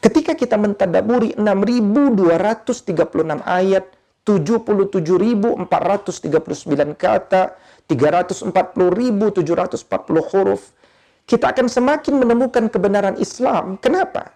Ketika 0.00 0.32
kita 0.32 0.56
mentadaburi 0.56 1.36
6236 1.36 3.44
ayat 3.44 3.84
77.439 4.24 6.94
kata, 6.94 7.56
340.740 7.88 10.30
huruf, 10.30 10.62
kita 11.24 11.48
akan 11.50 11.66
semakin 11.66 12.14
menemukan 12.20 12.68
kebenaran 12.70 13.16
Islam. 13.18 13.78
Kenapa? 13.78 14.30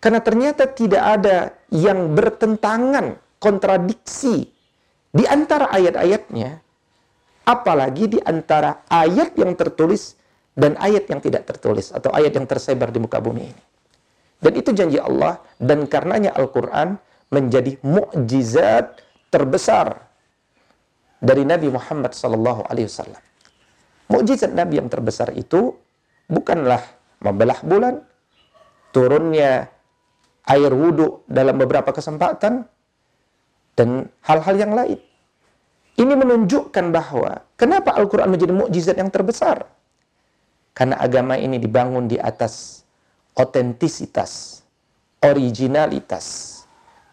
Karena 0.00 0.20
ternyata 0.20 0.68
tidak 0.68 1.02
ada 1.02 1.52
yang 1.72 2.12
bertentangan, 2.12 3.16
kontradiksi 3.36 4.48
di 5.12 5.24
antara 5.24 5.72
ayat-ayatnya, 5.72 6.60
apalagi 7.48 8.08
di 8.16 8.18
antara 8.20 8.84
ayat 8.88 9.36
yang 9.36 9.56
tertulis 9.56 10.16
dan 10.56 10.76
ayat 10.80 11.08
yang 11.08 11.20
tidak 11.20 11.46
tertulis 11.48 11.92
atau 11.92 12.12
ayat 12.12 12.36
yang 12.36 12.46
tersebar 12.48 12.92
di 12.92 13.00
muka 13.00 13.20
bumi 13.20 13.42
ini. 13.48 13.62
Dan 14.36 14.52
itu 14.56 14.72
janji 14.76 15.00
Allah 15.00 15.40
dan 15.56 15.88
karenanya 15.88 16.36
Al-Quran 16.36 17.00
menjadi 17.32 17.80
mukjizat 17.80 19.00
terbesar 19.30 20.06
dari 21.20 21.42
Nabi 21.42 21.72
Muhammad 21.72 22.12
sallallahu 22.12 22.68
alaihi 22.68 22.86
wasallam. 22.86 23.22
Mukjizat 24.06 24.54
Nabi 24.54 24.78
yang 24.78 24.86
terbesar 24.86 25.34
itu 25.34 25.74
bukanlah 26.30 26.82
membelah 27.18 27.58
bulan, 27.66 27.94
turunnya 28.94 29.66
air 30.46 30.70
wudhu 30.70 31.26
dalam 31.26 31.58
beberapa 31.58 31.90
kesempatan, 31.90 32.62
dan 33.76 34.08
hal-hal 34.22 34.56
yang 34.56 34.72
lain. 34.72 34.98
Ini 35.96 36.12
menunjukkan 36.12 36.92
bahwa 36.92 37.44
kenapa 37.56 37.96
Al-Quran 37.96 38.30
menjadi 38.30 38.52
mukjizat 38.52 38.96
yang 39.00 39.10
terbesar. 39.10 39.64
Karena 40.76 41.00
agama 41.00 41.40
ini 41.40 41.56
dibangun 41.56 42.04
di 42.04 42.20
atas 42.20 42.84
otentisitas, 43.32 44.60
originalitas, 45.24 46.60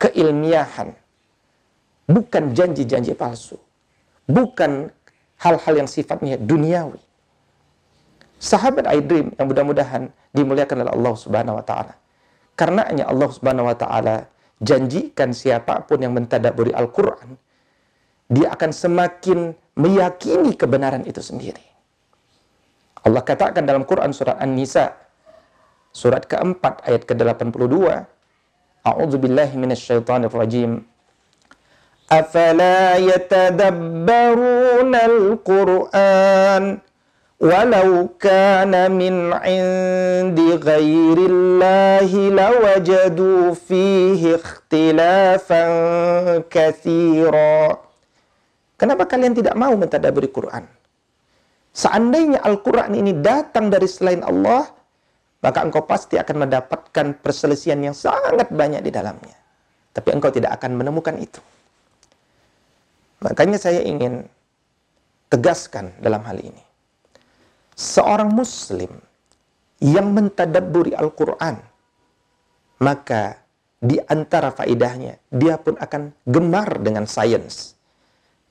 keilmiahan, 0.03 0.91
bukan 2.07 2.51
janji-janji 2.51 3.15
palsu, 3.15 3.55
bukan 4.27 4.91
hal-hal 5.39 5.73
yang 5.83 5.89
sifatnya 5.89 6.39
duniawi. 6.39 6.99
Sahabat 8.43 8.87
I 8.91 8.99
Dream 8.99 9.31
yang 9.39 9.47
mudah-mudahan 9.47 10.11
dimuliakan 10.35 10.83
oleh 10.83 10.91
Allah 10.91 11.13
Subhanahu 11.15 11.55
wa 11.59 11.65
taala. 11.65 11.93
Karenanya 12.59 13.07
Allah 13.07 13.29
Subhanahu 13.31 13.71
wa 13.71 13.77
taala 13.77 14.27
janjikan 14.59 15.31
siapa 15.31 15.83
pun 15.87 16.03
yang 16.03 16.11
mentadaburi 16.11 16.75
Al-Qur'an 16.75 17.39
dia 18.27 18.51
akan 18.51 18.71
semakin 18.71 19.53
meyakini 19.75 20.55
kebenaran 20.55 21.03
itu 21.07 21.19
sendiri. 21.19 21.63
Allah 23.03 23.19
katakan 23.19 23.67
dalam 23.67 23.83
Quran 23.83 24.15
surat 24.15 24.39
An-Nisa 24.39 24.95
surat 25.91 26.23
keempat 26.23 26.87
ayat 26.87 27.03
ke-82 27.03 27.75
A'udzu 28.83 29.15
billahi 29.19 29.55
minasyaitonir 29.55 30.31
rajim 30.31 30.83
أفلا 32.12 32.96
يتدبرون 32.96 34.94
القرآن 34.96 36.64
ولو 37.38 37.90
كان 38.16 38.72
من 38.90 39.14
عند 39.32 40.38
غير 40.64 41.18
الله 41.30 42.10
لوجدوا 42.40 43.42
فيه 43.54 44.22
اختلافا 44.40 45.64
كثيرا 46.48 47.60
Kenapa 48.78 49.10
kalian 49.10 49.34
tidak 49.34 49.58
mau 49.58 49.74
mentadaburi 49.74 50.30
Quran? 50.30 50.62
Seandainya 51.74 52.38
Al-Quran 52.46 52.94
ini 52.94 53.10
datang 53.10 53.74
dari 53.74 53.90
selain 53.90 54.22
Allah, 54.22 54.70
maka 55.42 55.66
engkau 55.66 55.82
pasti 55.82 56.14
akan 56.14 56.46
mendapatkan 56.46 57.18
perselisihan 57.18 57.82
yang 57.82 57.90
sangat 57.90 58.46
banyak 58.54 58.78
di 58.86 58.94
dalamnya. 58.94 59.34
Tapi 59.90 60.14
engkau 60.14 60.30
tidak 60.30 60.62
akan 60.62 60.78
menemukan 60.78 61.18
itu. 61.18 61.42
Makanya 63.23 63.55
saya 63.55 63.79
ingin 63.79 64.27
tegaskan 65.31 65.95
dalam 66.03 66.21
hal 66.27 66.43
ini. 66.43 66.63
Seorang 67.73 68.29
muslim 68.29 68.91
yang 69.79 70.11
mentadabburi 70.13 70.93
Al-Quran, 70.93 71.57
maka 72.83 73.39
di 73.83 73.99
antara 74.07 74.51
faidahnya, 74.51 75.19
dia 75.27 75.59
pun 75.59 75.79
akan 75.79 76.15
gemar 76.27 76.79
dengan 76.83 77.03
sains. 77.07 77.75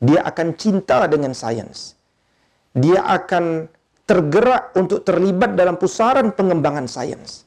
Dia 0.02 0.26
akan 0.26 0.58
cinta 0.58 1.06
dengan 1.06 1.32
sains. 1.32 1.94
Dia 2.74 3.00
akan 3.06 3.68
tergerak 4.04 4.74
untuk 4.74 5.06
terlibat 5.06 5.54
dalam 5.54 5.78
pusaran 5.78 6.34
pengembangan 6.34 6.84
sains. 6.84 7.46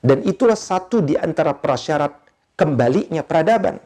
Dan 0.00 0.22
itulah 0.24 0.56
satu 0.56 1.02
di 1.04 1.18
antara 1.18 1.52
prasyarat 1.52 2.16
kembalinya 2.56 3.20
peradaban. 3.20 3.76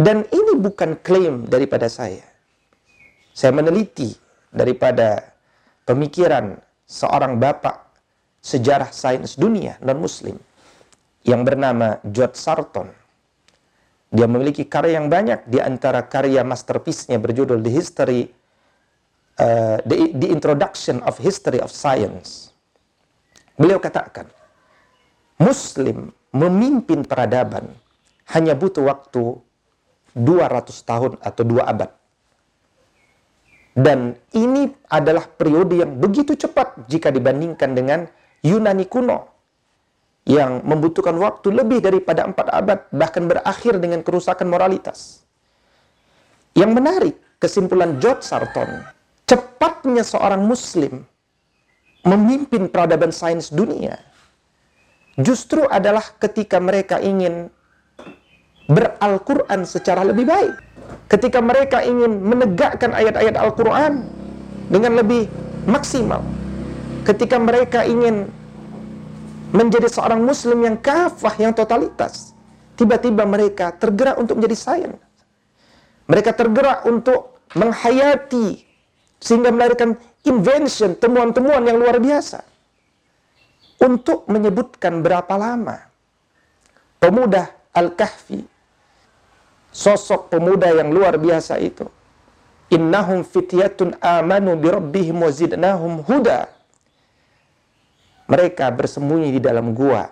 Dan 0.00 0.24
ini 0.32 0.56
bukan 0.56 0.96
klaim 1.04 1.44
daripada 1.44 1.84
saya. 1.92 2.24
Saya 3.36 3.52
meneliti 3.52 4.16
daripada 4.48 5.36
pemikiran 5.84 6.56
seorang 6.88 7.36
bapak 7.36 7.84
sejarah 8.40 8.88
sains 8.88 9.36
dunia 9.36 9.76
non-muslim 9.84 10.40
yang 11.28 11.44
bernama 11.44 12.00
George 12.08 12.40
Sarton. 12.40 12.88
Dia 14.08 14.24
memiliki 14.24 14.64
karya 14.64 14.98
yang 14.98 15.12
banyak 15.12 15.44
di 15.44 15.60
antara 15.60 16.02
karya 16.08 16.42
masterpiece-nya 16.48 17.20
berjudul 17.20 17.60
The 17.60 17.70
History 17.70 18.20
uh, 19.36 19.78
the, 19.84 20.16
the 20.16 20.28
Introduction 20.32 21.04
of 21.04 21.20
History 21.20 21.60
of 21.60 21.72
Science. 21.72 22.52
Beliau 23.56 23.76
katakan, 23.76 24.28
Muslim 25.36 26.12
memimpin 26.32 27.04
peradaban 27.04 27.68
hanya 28.32 28.56
butuh 28.56 28.88
waktu 28.88 29.36
200 30.14 30.70
tahun 30.84 31.12
atau 31.22 31.42
dua 31.46 31.68
abad. 31.70 31.90
Dan 33.70 34.18
ini 34.34 34.66
adalah 34.90 35.30
periode 35.30 35.78
yang 35.78 35.96
begitu 35.96 36.34
cepat 36.34 36.90
jika 36.90 37.14
dibandingkan 37.14 37.70
dengan 37.70 38.00
Yunani 38.42 38.84
kuno 38.90 39.30
yang 40.26 40.66
membutuhkan 40.66 41.16
waktu 41.16 41.54
lebih 41.54 41.80
daripada 41.80 42.26
empat 42.26 42.46
abad 42.50 42.78
bahkan 42.90 43.30
berakhir 43.30 43.78
dengan 43.78 44.02
kerusakan 44.02 44.50
moralitas. 44.50 45.22
Yang 46.52 46.70
menarik, 46.74 47.16
kesimpulan 47.38 48.02
George 48.02 48.26
Sarton, 48.26 48.84
cepatnya 49.24 50.02
seorang 50.02 50.42
muslim 50.42 51.06
memimpin 52.02 52.66
peradaban 52.66 53.14
sains 53.14 53.52
dunia 53.52 54.00
justru 55.20 55.68
adalah 55.68 56.02
ketika 56.18 56.56
mereka 56.58 56.96
ingin 56.98 57.52
beral-Quran 58.70 59.66
secara 59.66 60.06
lebih 60.06 60.30
baik. 60.30 60.54
Ketika 61.10 61.42
mereka 61.42 61.82
ingin 61.82 62.22
menegakkan 62.22 62.94
ayat-ayat 62.94 63.34
Al-Quran 63.34 64.06
dengan 64.70 65.02
lebih 65.02 65.26
maksimal. 65.66 66.22
Ketika 67.02 67.36
mereka 67.42 67.82
ingin 67.82 68.30
menjadi 69.50 69.90
seorang 69.90 70.22
muslim 70.22 70.62
yang 70.62 70.78
kafah, 70.78 71.34
yang 71.42 71.50
totalitas. 71.50 72.30
Tiba-tiba 72.78 73.26
mereka 73.26 73.74
tergerak 73.74 74.16
untuk 74.16 74.38
menjadi 74.40 74.56
sains. 74.56 74.96
Mereka 76.06 76.30
tergerak 76.32 76.86
untuk 76.86 77.42
menghayati 77.54 78.62
sehingga 79.20 79.52
melahirkan 79.52 80.00
invention, 80.24 80.96
temuan-temuan 80.96 81.60
yang 81.66 81.76
luar 81.76 82.00
biasa. 82.00 82.40
Untuk 83.80 84.28
menyebutkan 84.30 85.00
berapa 85.00 85.34
lama 85.40 85.80
pemuda 87.00 87.48
Al-Kahfi 87.72 88.49
sosok 89.70 90.30
pemuda 90.30 90.70
yang 90.70 90.90
luar 90.90 91.18
biasa 91.18 91.58
itu. 91.62 91.86
Innahum 92.70 93.26
fityatun 93.26 93.98
amanu 93.98 94.54
bi 94.54 94.70
rabbihim 94.70 95.18
wa 95.18 95.30
zidnahum 95.30 96.06
huda. 96.06 96.46
mereka 98.30 98.70
bersembunyi 98.70 99.34
di 99.34 99.40
dalam 99.42 99.74
gua 99.74 100.06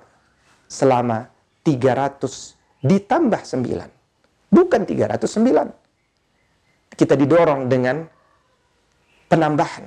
selama 0.67 1.31
300 1.63 2.83
ditambah 2.83 3.47
9. 3.47 4.51
Bukan 4.51 4.83
309. 4.83 6.99
Kita 6.99 7.15
didorong 7.15 7.71
dengan 7.71 8.03
penambahan. 9.31 9.87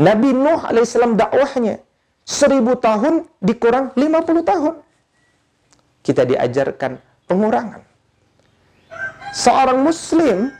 Nabi 0.00 0.32
Nuh 0.32 0.64
alaihissalam 0.64 1.20
dakwahnya 1.20 1.84
seribu 2.24 2.80
tahun 2.80 3.28
dikurang 3.44 3.92
50 3.92 4.40
tahun. 4.40 4.80
Kita 6.00 6.24
diajarkan 6.24 6.96
pengurangan. 7.28 7.89
Seorang 9.30 9.82
muslim 9.82 10.50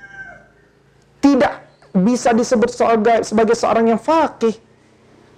tidak 1.19 1.67
bisa 1.91 2.31
disebut 2.31 2.71
sebagai 3.27 3.55
seorang 3.59 3.91
yang 3.91 4.01
fakih 4.01 4.55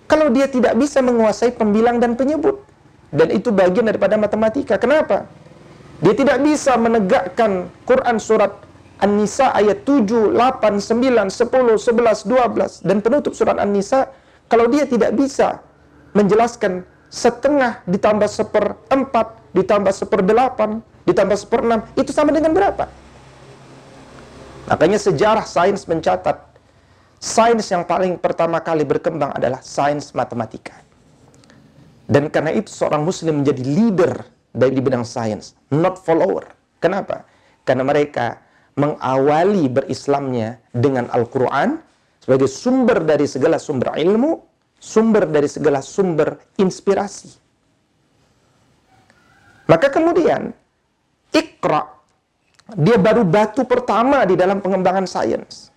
kalau 0.04 0.28
dia 0.28 0.44
tidak 0.44 0.76
bisa 0.76 1.00
menguasai 1.00 1.56
pembilang 1.56 1.96
dan 1.96 2.12
penyebut. 2.12 2.60
Dan 3.12 3.28
itu 3.32 3.52
bagian 3.52 3.88
daripada 3.88 4.16
matematika. 4.16 4.76
Kenapa? 4.80 5.28
Dia 6.00 6.16
tidak 6.16 6.40
bisa 6.44 6.76
menegakkan 6.76 7.68
Quran 7.84 8.16
surat 8.16 8.52
An-Nisa 9.02 9.52
ayat 9.52 9.82
7, 9.84 10.32
8, 10.34 10.78
9, 10.78 11.28
10, 11.28 11.28
11, 11.28 12.28
12 12.28 12.86
dan 12.86 12.96
penutup 13.02 13.32
surat 13.34 13.58
An-Nisa 13.58 14.08
kalau 14.46 14.70
dia 14.70 14.86
tidak 14.86 15.14
bisa 15.18 15.58
menjelaskan 16.14 16.86
setengah 17.10 17.82
ditambah 17.84 18.30
seperempat 18.30 19.26
ditambah 19.52 19.92
seperdelapan 19.92 20.80
ditambah 21.04 21.34
seperenam 21.34 21.82
itu 21.98 22.14
sama 22.14 22.30
dengan 22.30 22.54
berapa? 22.54 22.86
Makanya 24.72 24.96
sejarah 24.96 25.44
sains 25.44 25.84
mencatat 25.84 26.40
sains 27.20 27.68
yang 27.68 27.84
paling 27.84 28.16
pertama 28.16 28.56
kali 28.64 28.88
berkembang 28.88 29.36
adalah 29.36 29.60
sains 29.60 30.16
matematika. 30.16 30.72
Dan 32.08 32.32
karena 32.32 32.56
itu 32.56 32.72
seorang 32.72 33.04
muslim 33.04 33.44
menjadi 33.44 33.62
leader 33.68 34.12
dari 34.48 34.80
bidang 34.80 35.04
sains, 35.04 35.52
not 35.68 36.00
follower. 36.00 36.48
Kenapa? 36.80 37.28
Karena 37.68 37.84
mereka 37.84 38.40
mengawali 38.80 39.68
berislamnya 39.68 40.56
dengan 40.72 41.12
Al-Quran 41.12 41.76
sebagai 42.24 42.48
sumber 42.48 43.04
dari 43.04 43.28
segala 43.28 43.60
sumber 43.60 43.92
ilmu, 43.92 44.40
sumber 44.80 45.28
dari 45.28 45.52
segala 45.52 45.84
sumber 45.84 46.40
inspirasi. 46.56 47.28
Maka 49.68 49.92
kemudian, 49.92 50.50
Iqra, 51.30 52.01
dia 52.76 52.96
baru 52.96 53.22
batu 53.26 53.64
pertama 53.64 54.24
di 54.24 54.36
dalam 54.36 54.60
pengembangan 54.60 55.04
sains. 55.04 55.72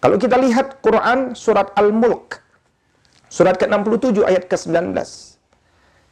Kalau 0.00 0.20
kita 0.20 0.36
lihat 0.38 0.84
Quran 0.84 1.32
surat 1.32 1.72
Al-Mulk, 1.74 2.46
Surat 3.26 3.58
ke-67 3.58 4.22
ayat 4.22 4.46
ke-19. 4.46 4.94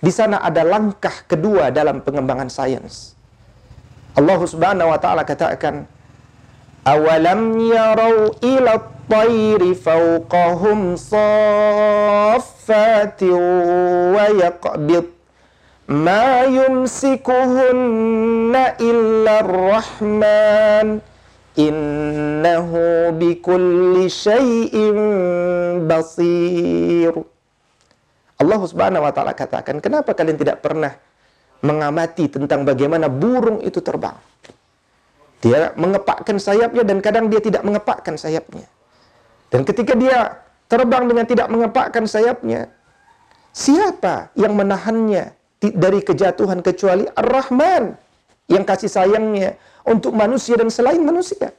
Di 0.02 0.12
sana 0.12 0.42
ada 0.42 0.66
langkah 0.66 1.24
kedua 1.24 1.70
dalam 1.70 2.02
pengembangan 2.02 2.50
sains. 2.50 3.14
Allah 4.18 4.38
Subhanahu 4.44 4.92
wa 4.92 4.98
taala 4.98 5.22
katakan, 5.24 5.86
"Awalam 6.84 7.56
yarau 7.56 8.34
ila 8.42 8.76
at-tayri 8.76 9.72
fawqahum 9.78 10.98
wa 14.12 14.26
yaqbid 14.36 15.13
ma 15.88 16.44
yumsikuhunna 16.48 18.76
illa 18.80 19.38
ar-rahman." 19.42 21.02
innahu 21.54 23.14
bikulli 23.14 24.10
syai'in 24.10 24.98
basir. 25.86 27.14
Allah 28.34 28.60
Subhanahu 28.66 29.06
wa 29.06 29.12
taala 29.14 29.32
katakan, 29.32 29.78
"Kenapa 29.78 30.10
kalian 30.12 30.34
tidak 30.34 30.58
pernah 30.60 30.90
mengamati 31.62 32.26
tentang 32.26 32.66
bagaimana 32.66 33.06
burung 33.06 33.62
itu 33.62 33.78
terbang?" 33.78 34.18
Dia 35.40 35.70
mengepakkan 35.78 36.40
sayapnya 36.40 36.82
dan 36.82 36.98
kadang 37.04 37.30
dia 37.30 37.38
tidak 37.38 37.62
mengepakkan 37.62 38.18
sayapnya. 38.18 38.66
Dan 39.52 39.62
ketika 39.62 39.94
dia 39.94 40.42
terbang 40.66 41.06
dengan 41.06 41.24
tidak 41.28 41.46
mengepakkan 41.52 42.08
sayapnya, 42.08 42.72
siapa 43.54 44.34
yang 44.34 44.58
menahannya 44.58 45.30
dari 45.72 46.04
kejatuhan 46.04 46.60
kecuali 46.60 47.08
Ar-Rahman 47.14 47.94
yang 48.50 48.64
kasih 48.66 48.90
sayangnya 48.90 49.56
untuk 49.86 50.12
manusia 50.12 50.58
dan 50.58 50.68
selain 50.68 51.00
manusia. 51.00 51.52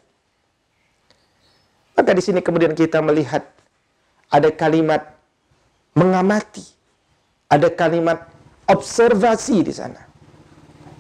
Maka 1.96 2.12
di 2.12 2.22
sini 2.22 2.44
kemudian 2.44 2.76
kita 2.76 3.00
melihat 3.00 3.48
ada 4.28 4.52
kalimat 4.52 5.16
mengamati, 5.96 6.66
ada 7.48 7.72
kalimat 7.72 8.28
observasi 8.68 9.64
di 9.64 9.74
sana. 9.74 10.04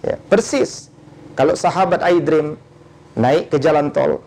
Ya, 0.06 0.16
persis 0.32 0.88
kalau 1.36 1.58
sahabat 1.58 2.00
Aidrim 2.00 2.56
naik 3.20 3.52
ke 3.52 3.58
jalan 3.60 3.92
tol, 3.92 4.24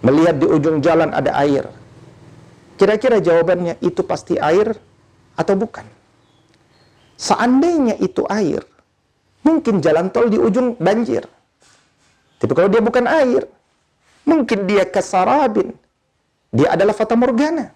melihat 0.00 0.40
di 0.40 0.46
ujung 0.48 0.80
jalan 0.80 1.12
ada 1.12 1.36
air. 1.36 1.68
Kira-kira 2.80 3.20
jawabannya 3.20 3.78
itu 3.84 4.00
pasti 4.02 4.40
air 4.40 4.74
atau 5.36 5.54
bukan? 5.54 5.84
Seandainya 7.14 7.94
itu 8.02 8.26
air, 8.26 8.62
mungkin 9.46 9.78
jalan 9.78 10.10
tol 10.10 10.26
di 10.26 10.38
ujung 10.40 10.74
banjir. 10.80 11.24
Tapi 12.42 12.52
kalau 12.52 12.68
dia 12.68 12.82
bukan 12.82 13.06
air, 13.06 13.46
mungkin 14.26 14.66
dia 14.66 14.84
kesarabin. 14.88 15.72
Dia 16.54 16.74
adalah 16.74 16.94
fata 16.94 17.14
morgana. 17.14 17.70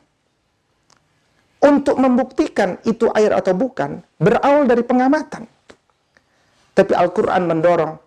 Untuk 1.58 1.98
membuktikan 1.98 2.78
itu 2.86 3.10
air 3.18 3.34
atau 3.34 3.50
bukan, 3.50 3.98
berawal 4.22 4.70
dari 4.70 4.86
pengamatan. 4.86 5.50
Tapi 6.78 6.92
Al-Quran 6.94 7.50
mendorong, 7.50 7.98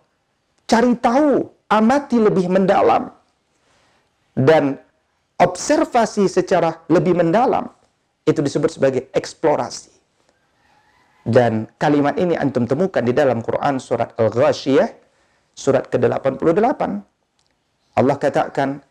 cari 0.64 0.96
tahu, 0.96 1.44
amati 1.68 2.16
lebih 2.16 2.48
mendalam. 2.48 3.12
Dan 4.32 4.80
observasi 5.36 6.24
secara 6.24 6.80
lebih 6.88 7.12
mendalam, 7.12 7.68
itu 8.24 8.40
disebut 8.40 8.72
sebagai 8.72 9.12
eksplorasi. 9.12 9.92
Dan 11.22 11.70
kalimat 11.78 12.18
ini 12.18 12.34
antum 12.34 12.66
temukan 12.66 13.02
di 13.02 13.14
dalam 13.14 13.46
Quran 13.46 13.78
surat 13.78 14.10
Al-Ghashiyah 14.18 14.90
surat 15.54 15.86
ke-88 15.86 16.82
Allah 17.92 18.16
katakan 18.18 18.82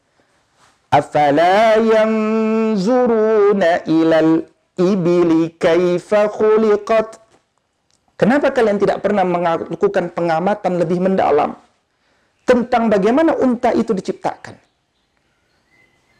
afala 0.87 1.75
yanzuruna 1.81 3.83
ilal 3.83 4.47
ibili 4.79 5.51
kaifa 5.59 6.31
khuliqat 6.31 7.19
Kenapa 8.21 8.53
kalian 8.53 8.77
tidak 8.77 9.01
pernah 9.01 9.25
melakukan 9.25 10.13
pengamatan 10.13 10.77
lebih 10.77 11.01
mendalam 11.01 11.57
tentang 12.45 12.85
bagaimana 12.85 13.33
unta 13.33 13.73
itu 13.73 13.97
diciptakan? 13.97 14.61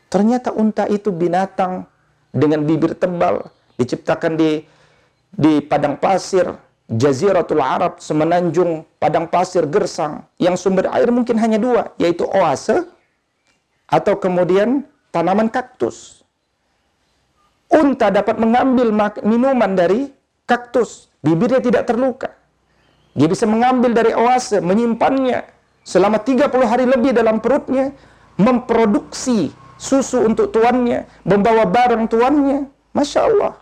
Ternyata 0.10 0.50
unta 0.50 0.90
itu 0.90 1.14
binatang 1.14 1.86
dengan 2.34 2.66
bibir 2.66 2.98
tebal, 2.98 3.46
diciptakan 3.78 4.34
di 4.34 4.66
di 5.32 5.64
padang 5.64 5.96
pasir, 5.96 6.48
Jaziratul 6.92 7.64
Arab, 7.64 8.04
semenanjung 8.04 8.84
padang 9.00 9.32
pasir 9.32 9.64
gersang, 9.64 10.28
yang 10.36 10.60
sumber 10.60 10.92
air 10.92 11.08
mungkin 11.08 11.40
hanya 11.40 11.56
dua, 11.56 11.96
yaitu 11.96 12.28
oase 12.28 12.84
atau 13.88 14.20
kemudian 14.20 14.84
tanaman 15.16 15.48
kaktus. 15.48 16.24
Unta 17.72 18.12
dapat 18.12 18.36
mengambil 18.36 18.92
minuman 19.24 19.72
dari 19.72 20.12
kaktus, 20.44 21.08
bibirnya 21.24 21.64
tidak 21.64 21.88
terluka. 21.88 22.36
Dia 23.16 23.28
bisa 23.32 23.48
mengambil 23.48 23.96
dari 23.96 24.12
oase, 24.12 24.60
menyimpannya 24.60 25.48
selama 25.88 26.20
30 26.20 26.52
hari 26.68 26.84
lebih 26.84 27.16
dalam 27.16 27.40
perutnya, 27.40 27.96
memproduksi 28.36 29.52
susu 29.80 30.28
untuk 30.28 30.52
tuannya, 30.52 31.08
membawa 31.24 31.64
barang 31.64 32.12
tuannya. 32.12 32.68
Masya 32.92 33.20
Allah. 33.24 33.61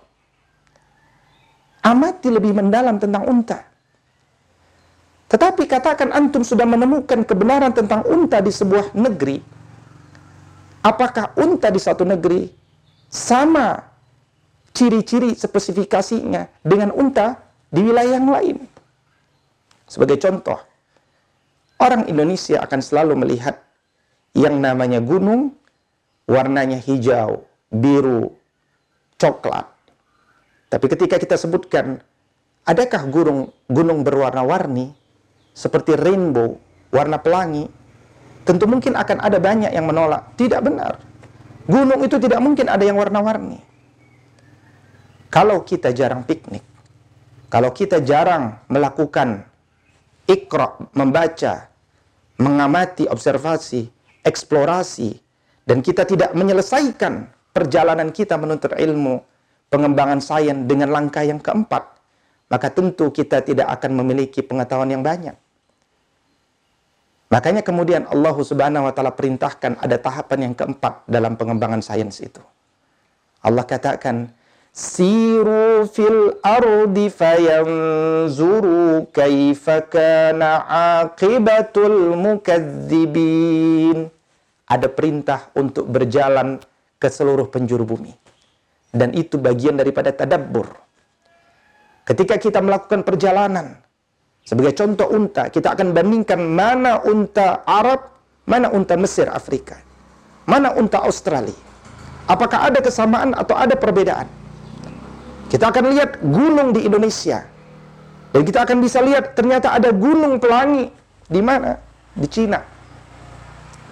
Amati 1.79 2.27
lebih 2.27 2.51
mendalam 2.51 2.99
tentang 2.99 3.23
unta. 3.23 3.63
Tetapi 5.29 5.63
katakan 5.69 6.09
antum 6.11 6.41
sudah 6.41 6.65
menemukan 6.65 7.21
kebenaran 7.21 7.71
tentang 7.71 8.01
unta 8.09 8.41
di 8.41 8.49
sebuah 8.49 8.97
negeri. 8.97 9.39
Apakah 10.81 11.37
unta 11.37 11.69
di 11.69 11.77
satu 11.77 12.01
negeri 12.03 12.49
sama 13.07 13.77
ciri-ciri 14.73 15.37
spesifikasinya 15.37 16.65
dengan 16.65 16.89
unta 16.97 17.37
di 17.69 17.85
wilayah 17.85 18.17
yang 18.17 18.27
lain? 18.31 18.57
Sebagai 19.85 20.17
contoh, 20.17 20.57
orang 21.77 22.09
Indonesia 22.09 22.59
akan 22.65 22.79
selalu 22.81 23.13
melihat 23.21 23.61
yang 24.33 24.57
namanya 24.57 24.97
gunung 24.97 25.53
warnanya 26.29 26.77
hijau, 26.77 27.45
biru, 27.73 28.33
coklat. 29.17 29.65
Tapi 30.69 30.85
ketika 30.85 31.17
kita 31.17 31.35
sebutkan, 31.35 31.97
adakah 32.63 33.09
gunung 33.09 33.49
gunung 33.65 34.05
berwarna-warni 34.05 34.93
seperti 35.57 35.97
rainbow, 35.97 36.61
warna 36.93 37.17
pelangi? 37.17 37.65
Tentu 38.45 38.65
mungkin 38.69 38.93
akan 38.93 39.17
ada 39.21 39.37
banyak 39.41 39.73
yang 39.73 39.89
menolak. 39.89 40.33
Tidak 40.37 40.61
benar. 40.61 41.01
Gunung 41.69 42.01
itu 42.01 42.17
tidak 42.17 42.41
mungkin 42.41 42.65
ada 42.65 42.81
yang 42.81 42.97
warna-warni. 42.97 43.61
Kalau 45.29 45.61
kita 45.61 45.93
jarang 45.93 46.25
piknik, 46.25 46.65
kalau 47.53 47.69
kita 47.69 48.01
jarang 48.01 48.57
melakukan 48.65 49.45
ikra, 50.25 50.81
membaca, 50.97 51.69
mengamati, 52.41 53.05
observasi, 53.05 53.89
eksplorasi, 54.25 55.17
dan 55.69 55.85
kita 55.85 56.05
tidak 56.09 56.33
menyelesaikan 56.33 57.29
perjalanan 57.53 58.09
kita 58.09 58.33
menuntut 58.37 58.73
ilmu, 58.73 59.21
pengembangan 59.69 60.19
sains 60.19 60.65
dengan 60.65 60.89
langkah 60.89 61.21
yang 61.23 61.37
keempat, 61.37 61.85
maka 62.49 62.67
tentu 62.73 63.13
kita 63.13 63.45
tidak 63.45 63.69
akan 63.79 64.01
memiliki 64.01 64.41
pengetahuan 64.41 64.89
yang 64.89 65.05
banyak. 65.05 65.37
Makanya 67.29 67.61
kemudian 67.61 68.09
Allah 68.09 68.33
Subhanahu 68.33 68.89
wa 68.89 68.93
taala 68.93 69.13
perintahkan 69.13 69.77
ada 69.77 70.01
tahapan 70.01 70.49
yang 70.49 70.57
keempat 70.57 71.05
dalam 71.05 71.37
pengembangan 71.37 71.85
sains 71.85 72.17
itu. 72.25 72.41
Allah 73.45 73.61
katakan 73.69 74.33
siru 74.73 75.85
fil 75.85 76.41
ardi 76.41 77.13
fayanzuru 77.13 79.05
kaifa 79.13 79.85
kana 79.85 80.65
aqibatul 81.05 82.17
mukadzibin. 82.17 84.09
Ada 84.65 84.89
perintah 84.89 85.53
untuk 85.53 85.85
berjalan 85.85 86.57
ke 86.97 87.09
seluruh 87.13 87.45
penjuru 87.49 87.85
bumi. 87.85 88.28
Dan 88.89 89.13
itu 89.13 89.37
bagian 89.37 89.77
daripada 89.77 90.09
tadabbur. 90.09 90.65
Ketika 92.09 92.41
kita 92.41 92.57
melakukan 92.57 93.05
perjalanan, 93.05 93.77
sebagai 94.41 94.73
contoh 94.73 95.13
unta, 95.13 95.53
kita 95.53 95.77
akan 95.77 95.93
bandingkan 95.93 96.41
mana 96.41 97.05
unta 97.05 97.61
Arab, 97.69 98.17
mana 98.49 98.73
unta 98.73 98.97
Mesir, 98.97 99.29
Afrika. 99.29 99.77
Mana 100.49 100.73
unta 100.73 101.05
Australia. 101.05 101.53
Apakah 102.25 102.73
ada 102.73 102.81
kesamaan 102.81 103.37
atau 103.37 103.53
ada 103.53 103.77
perbedaan? 103.77 104.25
Kita 105.53 105.69
akan 105.69 105.93
lihat 105.93 106.17
gunung 106.21 106.73
di 106.73 106.85
Indonesia. 106.85 107.45
Dan 108.29 108.41
kita 108.45 108.65
akan 108.65 108.77
bisa 108.81 109.01
lihat 109.01 109.37
ternyata 109.37 109.73
ada 109.73 109.89
gunung 109.93 110.41
pelangi. 110.41 110.89
Di 111.29 111.41
mana? 111.41 111.77
Di 112.17 112.25
Cina. 112.25 112.61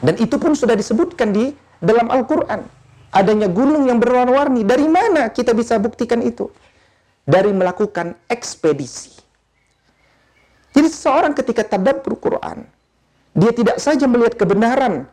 Dan 0.02 0.18
itu 0.22 0.38
pun 0.38 0.54
sudah 0.54 0.78
disebutkan 0.78 1.34
di 1.34 1.54
dalam 1.82 2.10
Al-Quran. 2.10 2.77
Adanya 3.12 3.48
gunung 3.48 3.88
yang 3.88 3.98
berwarna-warni. 3.98 4.68
Dari 4.68 4.88
mana 4.88 5.32
kita 5.32 5.56
bisa 5.56 5.80
buktikan 5.80 6.20
itu? 6.20 6.52
Dari 7.28 7.52
melakukan 7.52 8.16
ekspedisi. 8.28 9.18
Jadi 10.76 10.88
seseorang 10.88 11.34
ketika 11.34 11.66
tadabbur 11.66 12.20
Quran, 12.22 12.68
dia 13.34 13.52
tidak 13.52 13.82
saja 13.82 14.06
melihat 14.06 14.38
kebenaran 14.38 15.10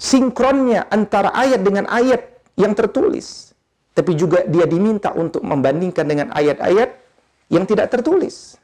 sinkronnya 0.00 0.88
antara 0.88 1.28
ayat 1.36 1.60
dengan 1.60 1.84
ayat 1.92 2.24
yang 2.56 2.72
tertulis, 2.72 3.52
tapi 3.92 4.16
juga 4.16 4.48
dia 4.48 4.64
diminta 4.64 5.12
untuk 5.12 5.44
membandingkan 5.44 6.08
dengan 6.08 6.28
ayat-ayat 6.32 6.96
yang 7.52 7.68
tidak 7.68 7.92
tertulis. 7.92 8.56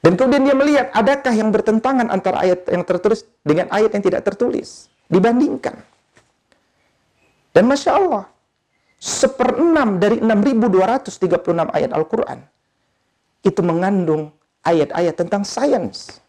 Dan 0.00 0.16
kemudian 0.16 0.46
dia 0.48 0.56
melihat 0.56 0.86
adakah 0.94 1.34
yang 1.36 1.52
bertentangan 1.52 2.08
antara 2.08 2.40
ayat 2.40 2.64
yang 2.70 2.86
tertulis 2.86 3.28
dengan 3.44 3.68
ayat 3.68 3.92
yang 3.92 4.04
tidak 4.04 4.22
tertulis. 4.24 4.88
Dibandingkan. 5.10 5.74
Dan 7.58 7.66
Masya 7.66 7.90
Allah, 7.90 8.30
seperenam 9.02 9.98
dari 9.98 10.22
6.236 10.22 11.42
ayat 11.74 11.90
Al-Quran, 11.90 12.38
itu 13.42 13.60
mengandung 13.66 14.30
ayat-ayat 14.62 15.18
tentang 15.18 15.42
sains. 15.42 16.22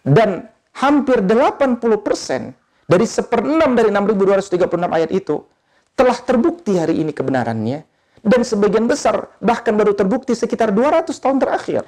Dan 0.00 0.48
hampir 0.80 1.20
80% 1.20 2.56
dari 2.88 3.04
seperenam 3.04 3.76
dari 3.76 3.92
6.236 3.92 4.64
ayat 4.96 5.12
itu 5.12 5.44
telah 5.92 6.16
terbukti 6.24 6.80
hari 6.80 7.04
ini 7.04 7.12
kebenarannya 7.12 7.84
dan 8.24 8.40
sebagian 8.48 8.88
besar 8.88 9.28
bahkan 9.44 9.76
baru 9.76 9.92
terbukti 9.92 10.32
sekitar 10.32 10.72
200 10.72 11.12
tahun 11.12 11.36
terakhir. 11.36 11.84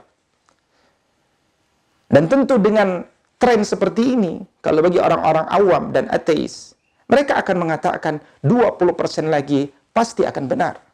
Dan 2.12 2.28
tentu 2.28 2.60
dengan 2.60 3.08
tren 3.40 3.64
seperti 3.64 4.12
ini, 4.12 4.44
kalau 4.60 4.84
bagi 4.84 5.00
orang-orang 5.00 5.48
awam 5.48 5.84
dan 5.88 6.04
ateis, 6.12 6.76
mereka 7.08 7.40
akan 7.40 7.56
mengatakan 7.56 8.20
20% 8.44 9.32
lagi 9.32 9.72
pasti 9.90 10.22
akan 10.22 10.44
benar 10.46 10.88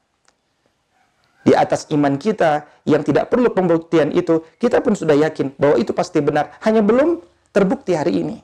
di 1.45 1.53
atas 1.53 1.85
iman 1.93 2.17
kita 2.17 2.65
yang 2.89 3.05
tidak 3.05 3.29
perlu 3.29 3.53
pembuktian 3.53 4.09
itu, 4.17 4.41
kita 4.57 4.81
pun 4.81 4.97
sudah 4.97 5.13
yakin 5.13 5.53
bahwa 5.61 5.77
itu 5.77 5.93
pasti 5.93 6.25
benar, 6.25 6.57
hanya 6.65 6.81
belum 6.81 7.21
terbukti 7.53 7.93
hari 7.93 8.25
ini. 8.25 8.41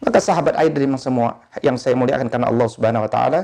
Maka 0.00 0.24
sahabat 0.24 0.56
air 0.56 0.72
dari 0.72 0.88
semua 0.96 1.44
yang 1.60 1.76
saya 1.76 1.92
muliakan 1.92 2.32
karena 2.32 2.48
Allah 2.48 2.68
Subhanahu 2.72 3.04
wa 3.04 3.10
taala, 3.12 3.40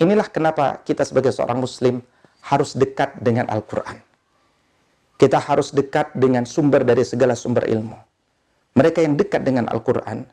inilah 0.00 0.24
kenapa 0.32 0.80
kita 0.88 1.04
sebagai 1.04 1.36
seorang 1.36 1.60
muslim 1.60 2.00
harus 2.48 2.72
dekat 2.72 3.12
dengan 3.20 3.44
Al-Qur'an. 3.52 4.00
Kita 5.20 5.36
harus 5.36 5.76
dekat 5.76 6.16
dengan 6.16 6.48
sumber 6.48 6.80
dari 6.80 7.04
segala 7.04 7.36
sumber 7.36 7.68
ilmu. 7.68 7.96
Mereka 8.76 9.04
yang 9.04 9.20
dekat 9.20 9.44
dengan 9.44 9.68
Al-Qur'an, 9.68 10.24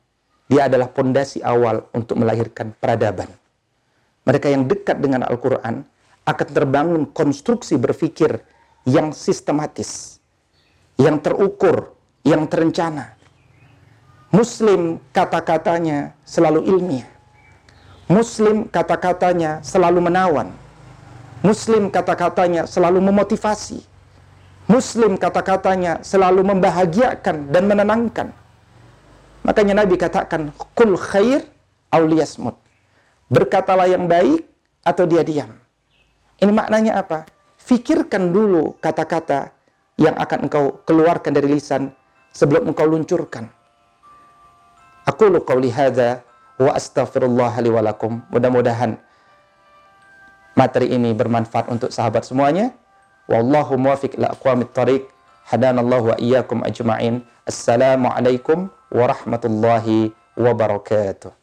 dia 0.52 0.68
adalah 0.68 0.92
pondasi 0.92 1.40
awal 1.40 1.88
untuk 1.96 2.20
melahirkan 2.20 2.76
peradaban. 2.76 3.32
Mereka 4.24 4.48
yang 4.52 4.68
dekat 4.68 5.00
dengan 5.04 5.28
Al-Qur'an, 5.28 5.84
akan 6.24 6.48
terbangun 6.56 7.04
konstruksi 7.12 7.76
berpikir 7.76 8.40
yang 8.88 9.12
sistematis, 9.12 10.20
yang 10.96 11.20
terukur, 11.20 11.92
yang 12.24 12.48
terencana. 12.48 13.16
Muslim 14.32 14.98
kata-katanya 15.12 16.16
selalu 16.24 16.64
ilmiah. 16.66 17.08
Muslim 18.08 18.68
kata-katanya 18.68 19.62
selalu 19.64 20.00
menawan. 20.00 20.50
Muslim 21.44 21.92
kata-katanya 21.92 22.64
selalu 22.64 23.04
memotivasi. 23.04 23.84
Muslim 24.64 25.20
kata-katanya 25.20 26.00
selalu 26.02 26.40
membahagiakan 26.56 27.52
dan 27.52 27.64
menenangkan. 27.68 28.28
Makanya 29.44 29.84
Nabi 29.84 30.00
katakan, 30.00 30.56
Kul 30.72 30.96
khair 30.96 31.44
auliyasmut. 31.92 32.56
Berkatalah 33.28 33.92
yang 33.92 34.08
baik 34.08 34.48
atau 34.88 35.04
dia 35.04 35.24
diam. 35.24 35.52
Ini 36.40 36.52
maknanya 36.52 37.04
apa? 37.04 37.28
Fikirkan 37.60 38.36
dulu 38.36 38.76
kata-kata 38.84 39.52
yang 39.96 40.16
akan 40.20 40.50
engkau 40.50 40.84
keluarkan 40.84 41.32
dari 41.32 41.48
lisan 41.48 41.92
sebelum 42.36 42.72
engkau 42.72 42.88
luncurkan. 42.88 43.48
Aku 45.08 45.28
lu 45.28 45.44
qauli 45.44 45.72
hadza 45.72 46.24
wa 46.60 46.76
astaghfirullah 46.76 47.54
li 47.64 47.70
walakum. 47.72 48.24
Mudah-mudahan 48.32 49.00
materi 50.56 50.92
ini 50.92 51.12
bermanfaat 51.16 51.68
untuk 51.72 51.92
sahabat 51.92 52.28
semuanya. 52.28 52.72
Wallahu 53.28 53.80
muwafiq 53.80 54.20
ila 54.20 54.36
aqwamit. 54.36 54.72
Hadanallahu 55.44 56.16
wa 56.16 56.18
iyyakum 56.20 56.64
ajma'in. 56.64 57.24
Assalamualaikum 57.44 58.72
warahmatullahi 58.94 60.14
wabarakatuh. 60.38 61.43